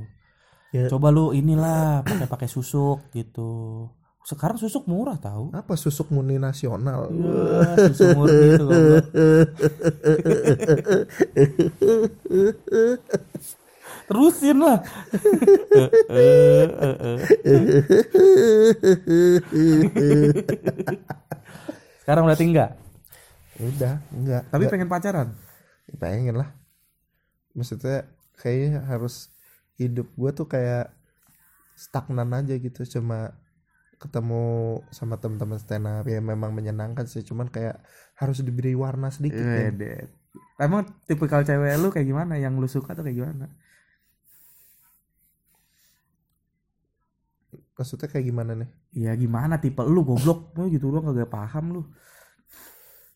[0.73, 0.89] Ya.
[0.89, 3.85] Coba lu inilah pakai pakai susuk gitu.
[4.23, 5.51] Sekarang susuk murah tahu.
[5.51, 8.67] apa susuk murni nasional Wah, susu murni itu.
[14.07, 14.79] Terusin lah.
[22.03, 22.71] Sekarang berarti enggak.
[23.55, 25.29] Ya udah enggak Tapi pengen pacaran.
[25.99, 26.49] pengen lah
[27.53, 28.07] maksudnya
[28.39, 29.29] kayaknya harus
[29.77, 30.89] hidup gua tuh kayak
[31.77, 33.35] stagnan aja gitu cuma
[34.01, 37.83] ketemu sama teman-teman stand up ya memang menyenangkan sih cuman kayak
[38.17, 39.69] harus diberi warna sedikit ya.
[40.57, 42.41] Emang tipikal cewek lu kayak gimana?
[42.41, 43.45] Yang lu suka tuh kayak gimana?
[47.73, 51.81] maksudnya kayak gimana nih Ya gimana tipe lu goblok lu gitu lu kagak paham lu.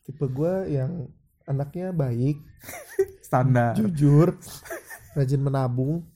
[0.08, 1.12] tipe gue yang
[1.48, 2.40] anaknya baik
[3.28, 3.76] Standar.
[3.76, 4.36] jujur
[5.16, 6.08] rajin menabung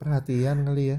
[0.00, 0.98] perhatian kali ya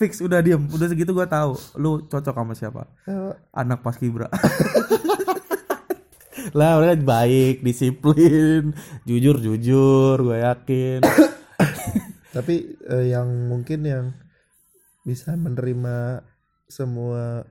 [0.00, 2.88] Fix udah diem, udah segitu gua tahu lu cocok sama siapa.
[3.04, 4.32] Eh, Anak pas kibra.
[6.56, 8.72] lah mereka baik, disiplin,
[9.04, 11.04] jujur jujur, gue yakin.
[12.30, 14.06] tapi eh, yang mungkin yang
[15.02, 16.22] bisa menerima
[16.66, 17.42] semua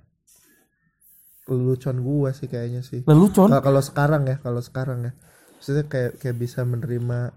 [1.46, 3.02] lelucon gua sih kayaknya sih.
[3.04, 3.50] Lelucon.
[3.50, 5.14] Kalau- kalau sekarang ya kalau sekarang ya.
[5.58, 7.34] Maksudnya kayak kayak bisa menerima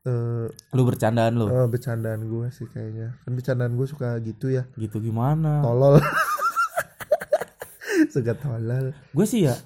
[0.00, 1.46] eh Lu bercandaan lu.
[1.46, 3.20] eh, bercandaan gua sih kayaknya.
[3.20, 4.64] Kan bercandaan gue suka gitu ya.
[4.74, 5.60] Gitu gimana?
[5.60, 6.00] tolol.
[8.08, 8.96] Suka tolol.
[9.12, 9.56] Gue sih ya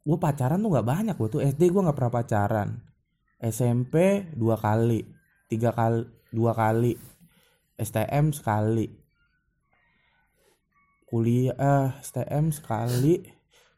[0.00, 2.68] gue pacaran tuh nggak banyak gue tuh SD gue nggak pernah pacaran.
[3.38, 5.04] SMP dua kali
[5.48, 6.94] tiga kali dua kali.
[7.78, 8.86] STM sekali.
[11.08, 13.24] Kuliah eh, STM sekali.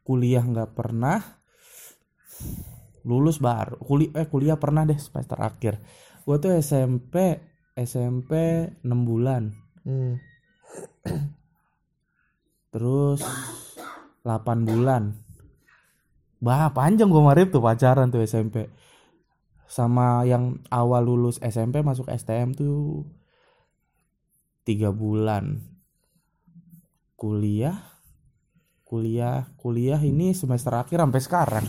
[0.03, 1.21] Kuliah nggak pernah.
[3.07, 3.79] Lulus baru.
[3.81, 5.79] Kuliah eh kuliah pernah deh semester akhir.
[6.27, 7.39] Gue tuh SMP
[7.79, 8.33] SMP
[8.85, 9.57] 6 bulan.
[9.87, 10.21] Hmm.
[12.71, 13.21] Terus
[14.23, 15.17] 8 bulan.
[16.41, 18.69] Bah, panjang gua marip tuh pacaran tuh SMP.
[19.71, 23.07] Sama yang awal lulus SMP masuk STM tuh
[24.63, 25.63] tiga bulan.
[27.15, 27.77] Kuliah,
[28.83, 31.67] kuliah, kuliah ini semester akhir sampai sekarang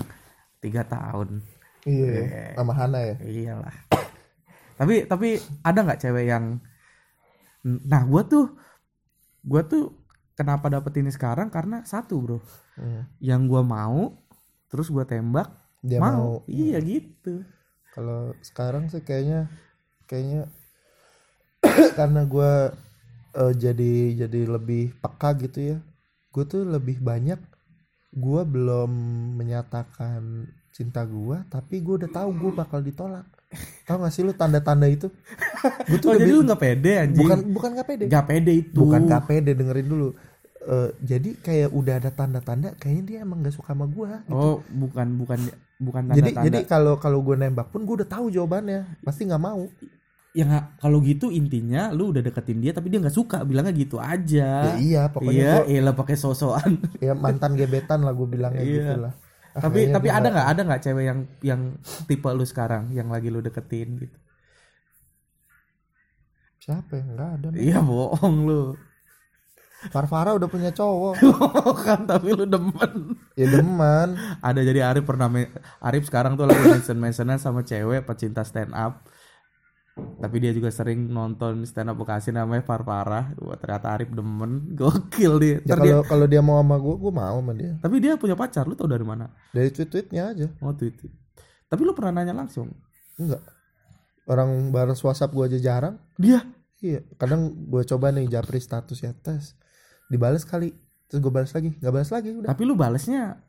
[0.57, 1.43] tiga tahun.
[1.81, 3.73] iya sama Hana ya Iyalah.
[4.77, 6.61] tapi tapi ada nggak cewek yang
[7.65, 8.53] nah gua tuh
[9.41, 9.89] gua tuh
[10.31, 12.37] kenapa dapet ini sekarang karena satu bro
[12.71, 13.03] Hmm.
[13.17, 14.13] yang gua mau
[14.69, 15.49] terus gua tembak
[15.81, 16.05] dia mau.
[16.05, 17.41] mau iya gitu
[17.91, 19.51] kalau sekarang sih kayaknya
[20.07, 20.47] kayaknya
[21.99, 22.53] karena gue
[23.31, 23.93] jadi
[24.27, 25.77] jadi lebih peka gitu ya.
[26.31, 27.39] Gue tuh lebih banyak
[28.11, 28.91] gue belum
[29.39, 33.27] menyatakan cinta gue tapi gue udah tahu gue bakal ditolak.
[33.83, 35.11] Tau gak sih lu tanda-tanda itu?
[35.91, 37.27] Gue tuh oh udah jadi lu nggak pede anjing?
[37.27, 38.03] Bukan bukan gak pede.
[38.07, 38.77] Nggak pede itu.
[38.79, 40.09] Bukan gak pede dengerin dulu
[40.61, 45.17] Eh, jadi kayak udah ada tanda-tanda kayaknya dia emang gak suka sama gue oh bukan
[45.17, 45.39] bukan
[45.81, 46.45] bukan jadi tanda-tanda.
[46.45, 49.65] jadi kalau kalau gue nembak pun gue udah tahu jawabannya pasti nggak mau.
[50.37, 53.97] Ya nggak kalau gitu intinya lu udah deketin dia tapi dia nggak suka bilangnya gitu
[53.97, 54.69] aja.
[54.69, 56.77] Ya iya pokoknya iya iya pakai sosokan.
[57.01, 58.75] Ya mantan gebetan lah gue bilangnya Iya.
[58.77, 59.13] gitu lah.
[59.57, 61.61] Ah, tapi tapi ada nggak ada nggak cewek yang yang
[62.05, 64.17] tipe lu sekarang yang lagi lu deketin gitu?
[66.61, 67.03] Siapa ya?
[67.03, 68.61] Nggak ada iya bohong lu
[69.89, 71.17] Farfara udah punya cowok.
[71.85, 73.17] Kan tapi lu demen.
[73.33, 74.13] Ya demen.
[74.39, 78.71] Ada jadi Arif pernah me- Arif sekarang tuh lagi mention mentionan sama cewek pecinta stand
[78.71, 79.01] up
[79.91, 83.33] tapi dia juga sering nonton stand up Bekasi namanya Farfara.
[83.37, 84.71] Wah, ternyata Arif demen.
[84.73, 85.57] Gokil dia.
[85.59, 87.71] Ya Ntar dia- kalau kalau dia mau sama gue gue mau sama dia.
[87.77, 89.33] Tapi dia punya pacar lu tau dari mana?
[89.49, 90.47] Dari tweet tweetnya aja.
[90.59, 91.13] Oh tweet tweet.
[91.65, 92.67] tapi lu pernah nanya langsung?
[93.15, 93.39] Enggak.
[94.23, 95.95] Orang balas WhatsApp gue aja jarang.
[96.15, 96.39] Dia?
[96.77, 99.53] Iya kadang gue coba nih japri status ya tes
[100.11, 100.75] dibales kali
[101.07, 103.39] terus gue balas lagi nggak balas lagi udah tapi lu balesnya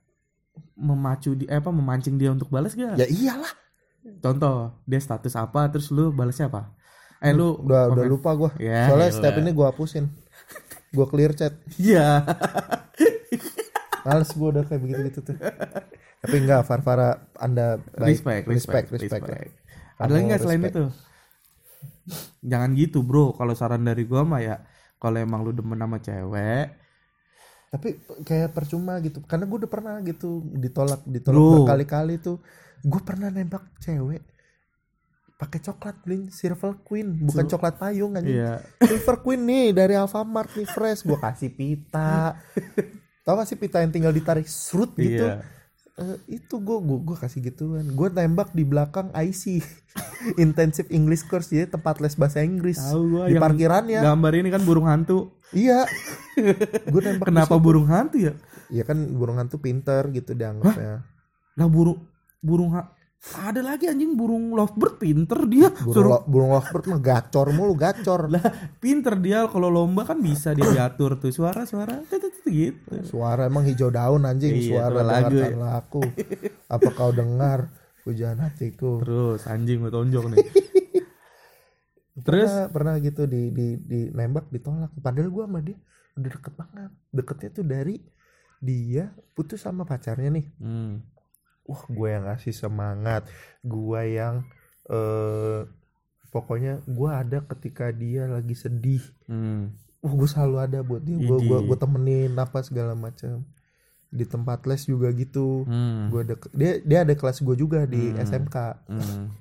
[0.74, 3.50] memacu di eh, apa memancing dia untuk balas gak ya iyalah
[4.18, 6.70] contoh dia status apa terus lu balasnya apa
[7.18, 9.16] eh lu udah udah komen- lupa gue Ya, soalnya elah.
[9.18, 10.04] setiap ini gue hapusin
[10.88, 12.22] gue clear chat iya
[14.02, 15.36] Males gue udah kayak begitu gitu tuh.
[16.18, 18.18] Tapi enggak, Farfara Anda baik.
[18.18, 19.22] respect, respect, respect, respect.
[19.22, 19.50] respect.
[19.94, 20.84] Ada lagi nggak selain itu?
[22.42, 23.30] Jangan gitu bro.
[23.30, 24.58] Kalau saran dari gua mah ya,
[25.03, 26.78] kalau emang lu demen sama cewek,
[27.74, 27.88] Tapi
[28.22, 29.18] kayak percuma gitu.
[29.26, 32.38] Karena gue udah pernah gitu ditolak, ditolak berkali-kali tuh.
[32.84, 34.22] Gue pernah nembak cewek
[35.42, 38.53] pakai coklat bling Silver Queen bukan coklat payung aja iya.
[38.78, 42.38] Silver Queen nih dari Alfamart nih fresh gue kasih pita
[43.26, 45.42] tau gak sih pita yang tinggal ditarik serut gitu Iya.
[45.93, 47.84] Eh, itu gue gue gue kasih gituan.
[47.93, 49.61] Gue tembak di belakang IC
[50.45, 52.80] intensive English course jadi tempat les bahasa Inggris.
[52.80, 54.01] Tahu gua di parkirannya.
[54.01, 55.36] Gambar ini kan burung hantu.
[55.53, 55.84] iya.
[56.93, 58.32] Gue tembak Kenapa burung hantu ya?
[58.72, 61.05] Iya kan burung hantu pinter gitu dianggapnya.
[61.61, 62.09] Nah burung
[62.40, 62.88] burung ha-
[63.22, 65.70] ada lagi anjing burung lovebird pinter dia.
[65.70, 68.26] Burung, suruh lo, burung lovebird mah gacor mulu gacor.
[68.34, 68.42] Lah
[68.82, 72.92] pinter dia kalau lomba kan bisa dia diatur tuh tut, tut, gitu.
[73.06, 74.58] Suara emang hijau daun anjing.
[74.58, 75.38] Iya, suara lagu.
[75.38, 76.02] dengarkanlah aku.
[76.66, 77.70] Apa kau dengar?
[78.02, 78.98] Pujaan hatiku.
[79.06, 80.38] Terus anjing gue tonjok nih.
[82.26, 82.50] Terus?
[82.50, 84.92] pernah, pernah gitu di di di nembak ditolak.
[85.00, 85.78] Padahal gua sama dia
[86.18, 86.90] udah deket banget.
[87.08, 87.96] Deketnya tuh dari
[88.60, 90.46] dia putus sama pacarnya nih.
[90.60, 91.11] Hmm.
[91.62, 93.26] Wah gue yang ngasih semangat.
[93.62, 94.46] Gue yang
[94.86, 95.62] eh
[96.28, 99.02] pokoknya gue ada ketika dia lagi sedih.
[99.28, 99.76] Hmm.
[100.02, 101.14] wah gue selalu ada buat dia.
[101.14, 103.46] Gue gue gue temenin apa segala macam.
[104.12, 105.64] Di tempat les juga gitu.
[105.64, 106.10] Hmm.
[106.10, 108.20] gue ada dia dia ada kelas gue juga di Hmm.
[108.20, 108.56] SMK
[108.90, 109.24] Hmm.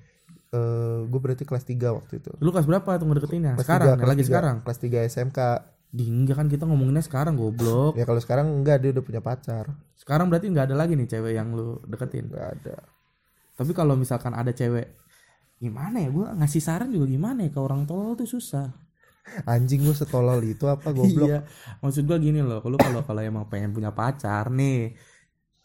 [0.52, 2.32] eh gue berarti kelas 3 waktu itu.
[2.44, 3.56] Lu kelas berapa tuh ngedeketinnya?
[3.56, 4.56] Kelas sekarang tiga, yang kelas lagi tiga, sekarang?
[4.62, 5.40] Kelas 3 SMK
[5.92, 8.00] di enggak kan kita ngomonginnya sekarang goblok.
[8.00, 9.68] Ya kalau sekarang enggak dia udah punya pacar.
[10.00, 12.32] Sekarang berarti nggak ada lagi nih cewek yang lu deketin.
[12.32, 12.78] Enggak ada.
[13.60, 14.96] Tapi kalau misalkan ada cewek
[15.60, 16.10] gimana ya?
[16.10, 17.52] Gua ngasih saran juga gimana ya?
[17.52, 18.72] Ke orang tolol tuh susah.
[19.46, 21.28] Anjing gue setolol itu apa goblok?
[21.28, 21.46] Iya,
[21.84, 24.98] maksud gua gini loh, lu kalau kalau emang pengen punya pacar nih,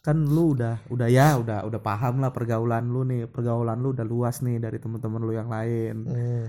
[0.05, 4.05] kan lu udah udah ya udah udah paham lah pergaulan lu nih, pergaulan lu udah
[4.05, 5.95] luas nih dari temen-temen lu yang lain.
[6.05, 6.45] Hmm.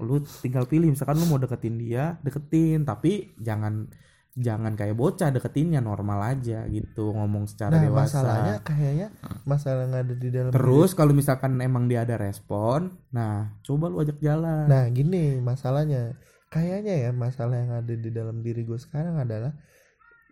[0.00, 3.86] Lu tinggal pilih, misalkan lu mau deketin dia, deketin, tapi jangan
[4.30, 8.22] jangan kayak bocah deketinnya normal aja gitu, ngomong secara nah dewasa.
[8.22, 9.08] masalahnya kayaknya
[9.42, 14.00] masalah yang ada di dalam Terus kalau misalkan emang dia ada respon, nah coba lu
[14.00, 14.70] ajak jalan.
[14.70, 16.16] Nah gini masalahnya
[16.50, 19.54] Kayaknya ya masalah yang ada di dalam diri gue sekarang adalah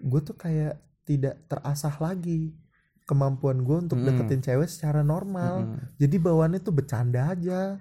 [0.03, 2.59] Gue tuh kayak tidak terasah lagi
[3.07, 5.95] Kemampuan gue untuk deketin cewek secara normal Mm-mm.
[5.95, 7.79] Jadi bawaannya tuh bercanda aja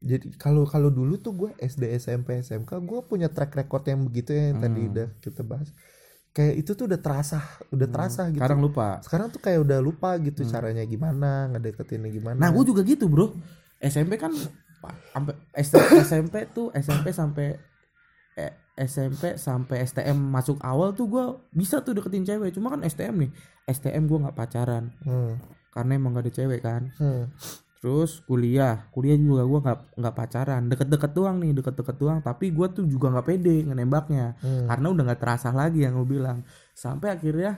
[0.00, 4.32] Jadi kalau kalau dulu tuh gue SD SMP SMK gue punya track record yang begitu
[4.32, 4.90] ya yang tadi Hmm.
[4.90, 5.68] udah kita bahas
[6.30, 8.88] Kayak itu tuh udah terasa Udah terasa gitu Sekarang lupa.
[9.00, 10.50] Sekarang tuh kayak udah lupa gitu Hmm.
[10.50, 13.34] caranya gimana Ngedeketinnya gimana Nah, gue juga gitu, Bro.
[13.78, 14.32] SMP kan
[14.78, 15.34] pa- sampai
[16.00, 17.46] SMP tuh SMP sampai
[18.34, 22.48] eh, SMP sampai STM masuk awal tuh gue bisa tuh deketin cewek.
[22.50, 23.30] Cuma kan STM nih.
[23.66, 25.36] STM gue nggak pacaran Hmm,
[25.70, 26.88] karena emang gak ada cewek kan.
[26.94, 27.24] hmm.
[27.80, 32.20] Terus kuliah, kuliah juga gue nggak nggak pacaran, deket-deket doang nih, deket-deket doang.
[32.20, 34.68] Tapi gue tuh juga nggak pede ngenembaknya, Hmm.
[34.68, 36.44] karena udah nggak terasa lagi yang gue bilang.
[36.76, 37.56] Sampai akhirnya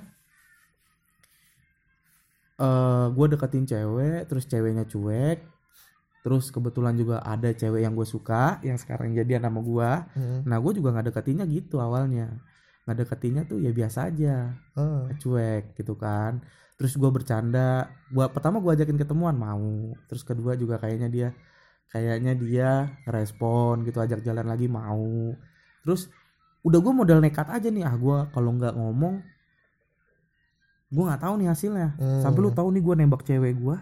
[2.63, 5.43] eh gue deketin cewek, terus ceweknya cuek.
[6.23, 9.91] Terus kebetulan juga ada cewek yang gue suka, yang sekarang jadian sama gue.
[10.15, 10.41] Hmm.
[10.47, 12.39] Nah gue juga nggak deketinnya gitu awalnya,
[12.87, 15.11] nggak deketinnya tuh ya biasa aja Ah.
[15.19, 16.43] cuek gitu kan
[16.77, 17.91] terus gua bercanda.
[18.09, 19.93] Gua pertama gua ajakin ketemuan mau.
[20.09, 21.29] Terus kedua juga kayaknya dia
[21.89, 22.71] kayaknya dia
[23.05, 25.37] ngerespon gitu ajak jalan lagi mau.
[25.85, 26.09] Terus
[26.63, 29.19] udah gua modal nekat aja nih ah gua kalau nggak ngomong
[30.93, 31.89] gua nggak tahu nih hasilnya.
[31.97, 32.21] Hmm.
[32.21, 33.81] sampai lu tahu nih gua nembak cewek gua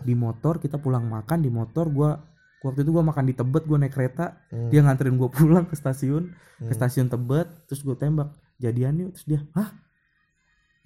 [0.00, 2.16] di motor kita pulang makan di motor gua
[2.64, 4.70] waktu itu gua makan di Tebet gua naik kereta Hmm.
[4.70, 6.72] dia nganterin gua pulang ke stasiun ke Hmm.
[6.72, 9.10] stasiun Tebet terus gue tembak jadian yuk.
[9.18, 9.68] Terus dia hah?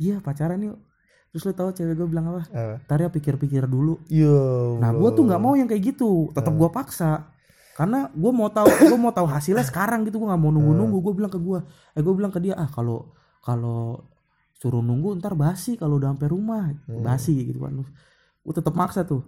[0.01, 0.79] Iya pacaran yuk
[1.29, 2.43] terus lu tahu cewek gue bilang apa?
[2.51, 2.77] Ah.
[2.83, 4.01] ntar ya pikir-pikir dulu.
[4.07, 4.77] Yo.
[4.79, 6.33] nah gue tuh nggak mau yang kayak gitu.
[6.33, 7.29] Tetap gue paksa.
[7.75, 10.19] Karena gue mau tahu gue mau tahu hasilnya sekarang gitu.
[10.19, 10.99] Gue nggak mau nunggu-nunggu.
[10.99, 11.59] Gue bilang ke gue
[11.95, 14.03] eh gue bilang ke dia ah kalau kalau
[14.59, 16.65] suruh nunggu ntar basi kalau udah sampai rumah.
[16.89, 17.05] Hmm.
[17.05, 17.77] basi gitu kan.
[18.43, 19.23] Gue tetap maksa tuh.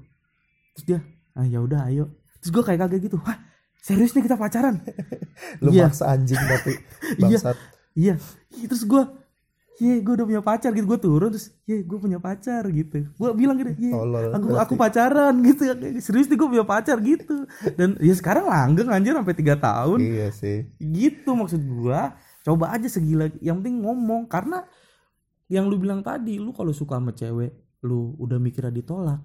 [0.74, 0.98] Terus dia
[1.36, 2.10] ah ya udah ayo.
[2.40, 3.18] Terus gue kayak kaget gitu.
[3.22, 3.38] Hah
[3.80, 4.80] serius nih kita pacaran?
[5.62, 5.88] Lu Iya.
[5.88, 6.72] maksa anjing tapi
[7.22, 7.38] Iya.
[7.38, 7.56] bangsat.
[7.94, 8.14] iya.
[8.50, 9.02] Ih, terus gue
[9.80, 10.84] Iya, gue udah punya pacar gitu.
[10.84, 13.08] Gue turun terus, iya, gue punya pacar gitu.
[13.16, 15.64] Gue bilang gitu, Tolol aku aku pacaran gitu.
[16.04, 17.48] Serius nih gue punya pacar gitu.
[17.80, 20.04] Dan ya sekarang langgeng anjir sampai tiga tahun.
[20.04, 20.68] Iya sih.
[20.76, 22.00] Gitu maksud gue.
[22.44, 23.32] Coba aja segila.
[23.40, 24.68] Yang penting ngomong karena
[25.48, 29.18] yang lu bilang tadi, lu kalau suka sama cewek, lu udah mikirnya ditolak,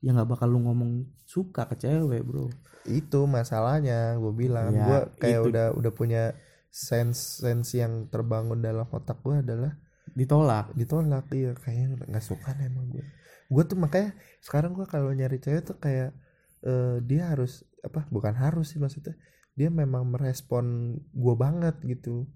[0.00, 2.48] ya nggak bakal lu ngomong suka ke cewek, bro.
[2.88, 5.48] Itu masalahnya gue bilang Ya, gue kayak itu.
[5.52, 6.32] udah udah punya
[6.72, 9.72] sense sense yang terbangun dalam otak gue adalah
[10.18, 10.74] Ditolak.
[10.74, 11.54] ditolak iya.
[11.54, 13.06] Kayaknya nggak suka nih emang gue.
[13.46, 16.10] Gue tuh makanya sekarang gue kalau nyari cewek tuh kayak
[16.66, 19.14] eh, dia harus apa bukan harus sih maksudnya
[19.54, 22.26] dia memang merespon gue banget gitu.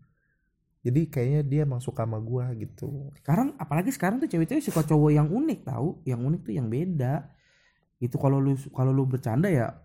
[0.83, 3.11] Jadi kayaknya dia emang suka sama gue gitu.
[3.19, 7.31] Sekarang apalagi sekarang tuh cewek-cewek suka cowok yang unik tahu yang unik tuh yang beda.
[8.03, 9.79] Itu kalau lu kalau lu bercanda ya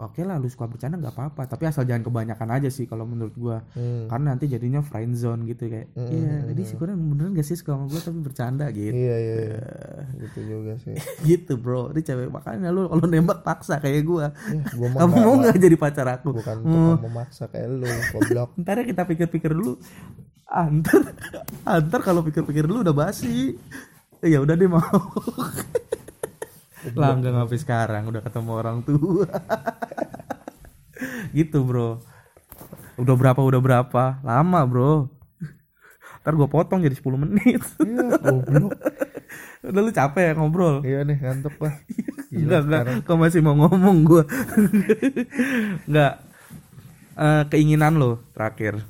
[0.00, 1.42] oke lah lu suka bercanda nggak apa-apa.
[1.44, 3.58] Tapi asal jangan kebanyakan aja sih kalau menurut gua.
[3.76, 4.08] Hmm.
[4.08, 6.68] karena nanti jadinya friend zone gitu kayak Mm, iya mm, jadi mm.
[6.70, 8.94] sih kurang beneran gak sih suka sama gua tapi bercanda gitu.
[8.96, 9.62] Iya iya iya.
[10.16, 10.96] Gitu juga sih.
[11.28, 11.92] Gitu bro.
[11.92, 14.32] Ini cewek makanya lu kalau nembak paksa kayak gua.
[14.48, 16.28] Ya, gue mau kamu mau nggak jadi pacar aku?
[16.32, 16.72] bukan Hmm.
[16.96, 18.50] tukang memaksa kayak lu goblok.
[18.62, 19.76] Ntar ya kita pikir-pikir dulu.
[20.50, 21.14] Antar
[21.62, 23.54] antar kalau pikir-pikir dulu udah basi.
[24.20, 24.82] Ya udah deh mau
[26.96, 29.28] langgeng sampai sekarang udah ketemu orang tua
[31.36, 32.00] gitu bro
[33.00, 34.92] udah berapa udah berapa lama bro
[36.20, 38.76] ntar gue potong jadi 10 menit iya goblok
[39.60, 40.80] Udah lu capek ya ngobrol.
[40.80, 41.74] Iya nih ngantuk lah.
[42.32, 42.82] Enggak, enggak.
[43.04, 44.24] Kok masih mau ngomong gua?
[45.88, 46.14] enggak.
[47.20, 48.80] Eh, keinginan lo terakhir.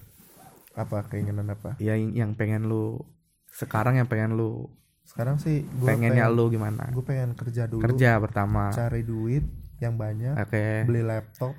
[0.79, 1.75] Apa keinginan apa?
[1.83, 3.03] Ya yang, yang pengen lu
[3.51, 4.71] sekarang yang pengen lu
[5.11, 6.87] Sekarang sih gue pengennya lu gimana?
[6.89, 8.71] gue pengen kerja dulu, Kerja pertama.
[8.71, 9.43] cari duit
[9.79, 10.87] yang banyak, Oke.
[10.87, 11.59] beli laptop,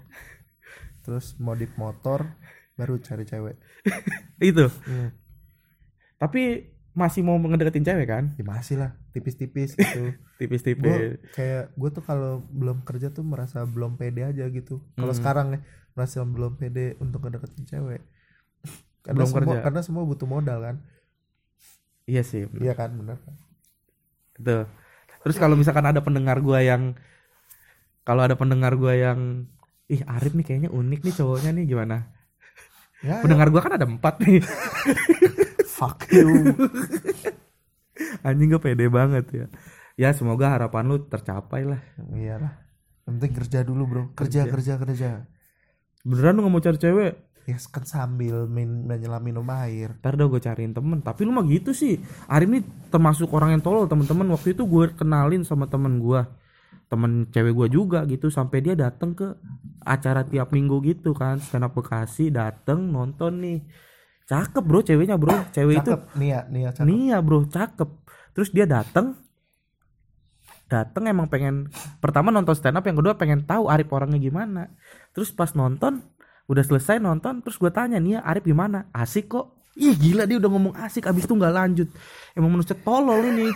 [1.02, 2.32] terus modif motor,
[2.74, 3.60] baru cari cewek.
[4.42, 4.72] Itu.
[4.88, 5.12] Hmm.
[6.16, 8.32] Tapi masih mau ngedeketin cewek kan?
[8.36, 10.16] Ya masih lah, tipis-tipis gitu.
[10.38, 10.86] Tipis-tipis.
[10.86, 11.00] gue
[11.32, 14.80] kayak gue tuh kalau belum kerja tuh merasa belum pede aja gitu.
[14.96, 15.20] Kalau Hmm.
[15.20, 18.02] sekarang nih merasa belum pede untuk ngedeketin cewek.
[19.02, 19.60] Karena Belum semua, kerja.
[19.62, 20.76] karena semua butuh modal kan.
[22.12, 22.44] Iya sih.
[22.52, 22.62] bener.
[22.68, 23.36] Iya kan, benar kan?
[24.36, 24.58] Gitu.
[25.24, 27.00] Terus kalau misalkan ada pendengar gua yang
[28.04, 29.48] kalau ada pendengar gua yang
[29.88, 31.98] ih Arif nih kayaknya unik nih cowoknya nih gimana?
[33.00, 34.44] Ya, Pendengar gua kan ada empat nih.
[35.78, 36.52] fuck you.
[38.28, 39.46] Anjing gak pede banget ya.
[39.96, 41.82] Ya semoga harapan lu tercapai lah.
[42.14, 42.54] Iyalah.
[43.06, 44.04] Yang penting kerja dulu, Bro.
[44.14, 45.10] Kerja, kerja, kerja.
[46.06, 47.14] Beneran lu gak mau cari cewek?
[47.50, 49.98] Ya kan sambil min menyelam minum air.
[49.98, 51.02] Ntar dah gue cariin temen.
[51.02, 51.98] Tapi lu mah gitu sih.
[52.30, 52.62] Arif ini
[52.94, 56.22] termasuk orang yang tolol teman-teman Waktu itu gue kenalin sama temen gue
[56.86, 58.30] Temen cewek gue juga gitu.
[58.30, 59.34] Sampai dia datang ke
[59.82, 61.42] acara tiap minggu gitu kan.
[61.42, 63.60] Stand up Bekasi dateng nonton nih.
[64.30, 65.34] Cakep bro ceweknya bro.
[65.50, 66.86] Cewek itu Cakep, Nia, Nia cakep.
[66.86, 67.90] Nia bro cakep.
[68.38, 69.18] Terus dia dateng.
[70.72, 71.68] Dateng emang pengen
[72.00, 74.70] Pertama nonton stand up Yang kedua pengen tahu Arif orangnya gimana.
[75.12, 76.06] Terus pas nonton
[76.52, 78.92] Udah selesai nonton Terus gue tanya Nia Arif gimana?
[78.92, 79.56] Asik kok.
[79.80, 81.88] Ih gila dia udah ngomong asik Abis itu nggak lanjut.
[82.36, 83.48] Emang manusia tolol ini.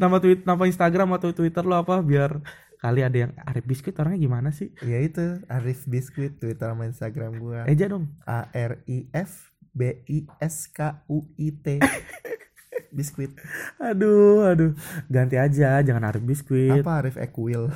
[0.00, 2.40] Nama tweet Nama Instagram atau Twitter lo apa Biar
[2.82, 4.74] kali ada yang Arif Biskuit orangnya gimana sih?
[4.82, 7.62] Ya itu, Arif Biskuit Twitter sama Instagram gua.
[7.70, 8.10] Eja dong.
[8.26, 11.78] A R I F B I S K U I T.
[12.92, 13.32] Biskuit.
[13.80, 14.72] Aduh aduh
[15.08, 17.68] Ganti aja Jangan Arif Biskuit Apa Arif Equil?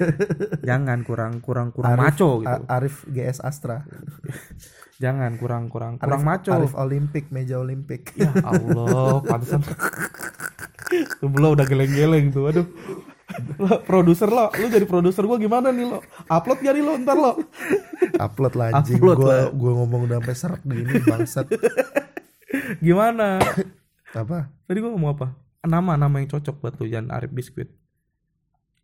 [0.68, 2.60] Jangan kurang kurang kurang Arif, maco gitu.
[2.68, 3.84] Arif GS Astra.
[5.02, 6.50] Jangan kurang kurang Arif, kurang maco.
[6.54, 8.16] Arif Olimpik, meja Olimpik.
[8.16, 9.60] Ya Allah, pantesan.
[11.20, 12.48] Sebelah udah geleng-geleng tuh.
[12.48, 12.66] Aduh.
[13.58, 15.98] Lo, produser lo, lu jadi produser gua gimana nih lo?
[16.28, 17.32] Upload gak nih lo ntar lo?
[18.20, 19.00] Upload lah anjing.
[19.00, 19.50] Lah.
[19.50, 21.46] gua ngomong udah sampai serak gini bangsat.
[22.78, 23.42] Gimana?
[24.14, 24.38] Apa?
[24.64, 25.26] Tadi gua ngomong apa?
[25.64, 27.70] Nama nama yang cocok buat lu jangan Arif Biskuit.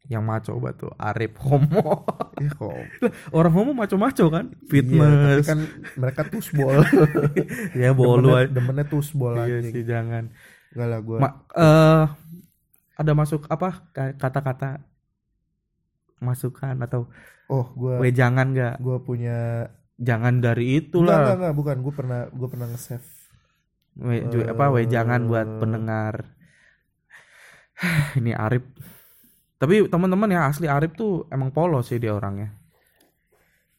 [0.09, 2.03] Yang maco buat tuh Arif Homo.
[2.41, 2.73] Ya kok.
[3.37, 4.51] Orang homo maco-maco kan?
[4.51, 5.45] Iya, Fitness.
[5.47, 5.59] kan
[5.95, 6.83] mereka tusbol.
[7.81, 8.51] ya bolu demennya, aja.
[8.51, 9.71] demennya tusbol Iya anjing.
[9.71, 10.25] sih jangan.
[10.73, 11.19] Enggak lah gua.
[11.21, 12.05] Ma- eh
[12.97, 14.81] ada masuk apa ka- kata-kata
[16.21, 17.09] masukan atau
[17.49, 21.77] oh, gua we jangan nggak gua punya jangan dari Enggak, enggak, itulah enggak, bukan.
[21.85, 23.20] Gua pernah gua pernah nge-save
[24.01, 25.59] we, ju- apa we jangan buat Eh.
[25.59, 26.15] pendengar.
[28.19, 28.65] Ini Arif.
[29.57, 32.57] Tapi teman-teman yang asli Arif tuh emang polos sih dia orangnya.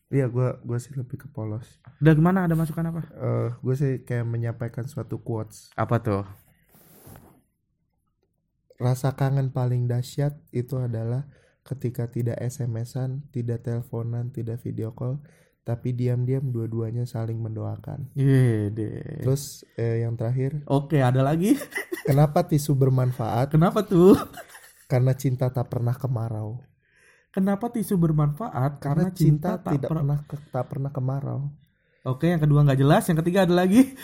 [0.07, 1.80] Iya, gua gua sih lebih ke polos.
[1.97, 2.43] udah gimana?
[2.43, 3.01] Ada masukan apa?
[3.11, 5.72] Eh gue sih kayak menyampaikan suatu quotes.
[5.74, 6.24] Apa tuh?
[8.76, 11.30] Rasa kangen paling dahsyat itu adalah
[11.61, 15.22] ketika tidak SMS-an, tidak teleponan, tidak video call,
[15.62, 18.09] tapi diam-diam dua-duanya saling mendoakan.
[18.14, 21.53] iya deh Terus eh, yang terakhir, oke ada lagi
[22.07, 23.49] kenapa tisu bermanfaat?
[23.49, 24.18] kenapa tuh
[24.86, 26.59] Karena cinta tak pernah kemarau.
[27.30, 31.41] kenapa tisu bermanfaat Karena, karena, cinta, cinta, tak tidak per- pernah ke- tak pernah kemarau.
[32.01, 33.86] Oke, yang kedua nggak jelas, yang ketiga ada lagi.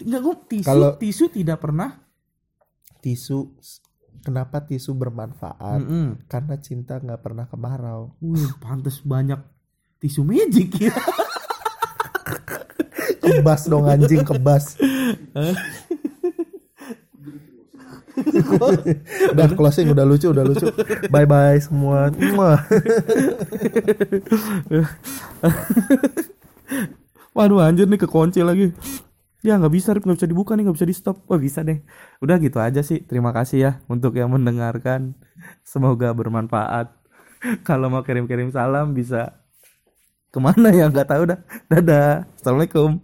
[0.00, 2.04] Enggak, gue tisu, Kalau- tisu tidak pernah.
[3.00, 3.56] Tisu,
[4.20, 5.80] kenapa tisu bermanfaat?
[5.80, 6.16] Mm-mm.
[6.28, 8.12] Karena cinta nggak pernah kemarau.
[8.20, 9.40] Wih, pantes banyak
[10.00, 10.94] tisu magic ya.
[13.20, 14.80] Kebas dong anjing, kebas.
[19.32, 20.68] udah closing udah lucu udah lucu
[21.08, 22.10] bye bye semua.
[27.30, 28.74] Waduh, anjir nih kekunci lagi.
[29.40, 31.16] Ya nggak bisa, nggak bisa dibuka nih, nggak bisa di stop.
[31.28, 31.80] Wah bisa deh.
[32.20, 33.00] Udah gitu aja sih.
[33.08, 35.16] Terima kasih ya untuk yang mendengarkan.
[35.64, 36.92] Semoga bermanfaat.
[37.68, 39.40] Kalau mau kirim-kirim salam bisa
[40.30, 41.38] ke mana ya nggak tahu dah.
[41.72, 42.28] Dadah.
[42.36, 43.00] Assalamualaikum.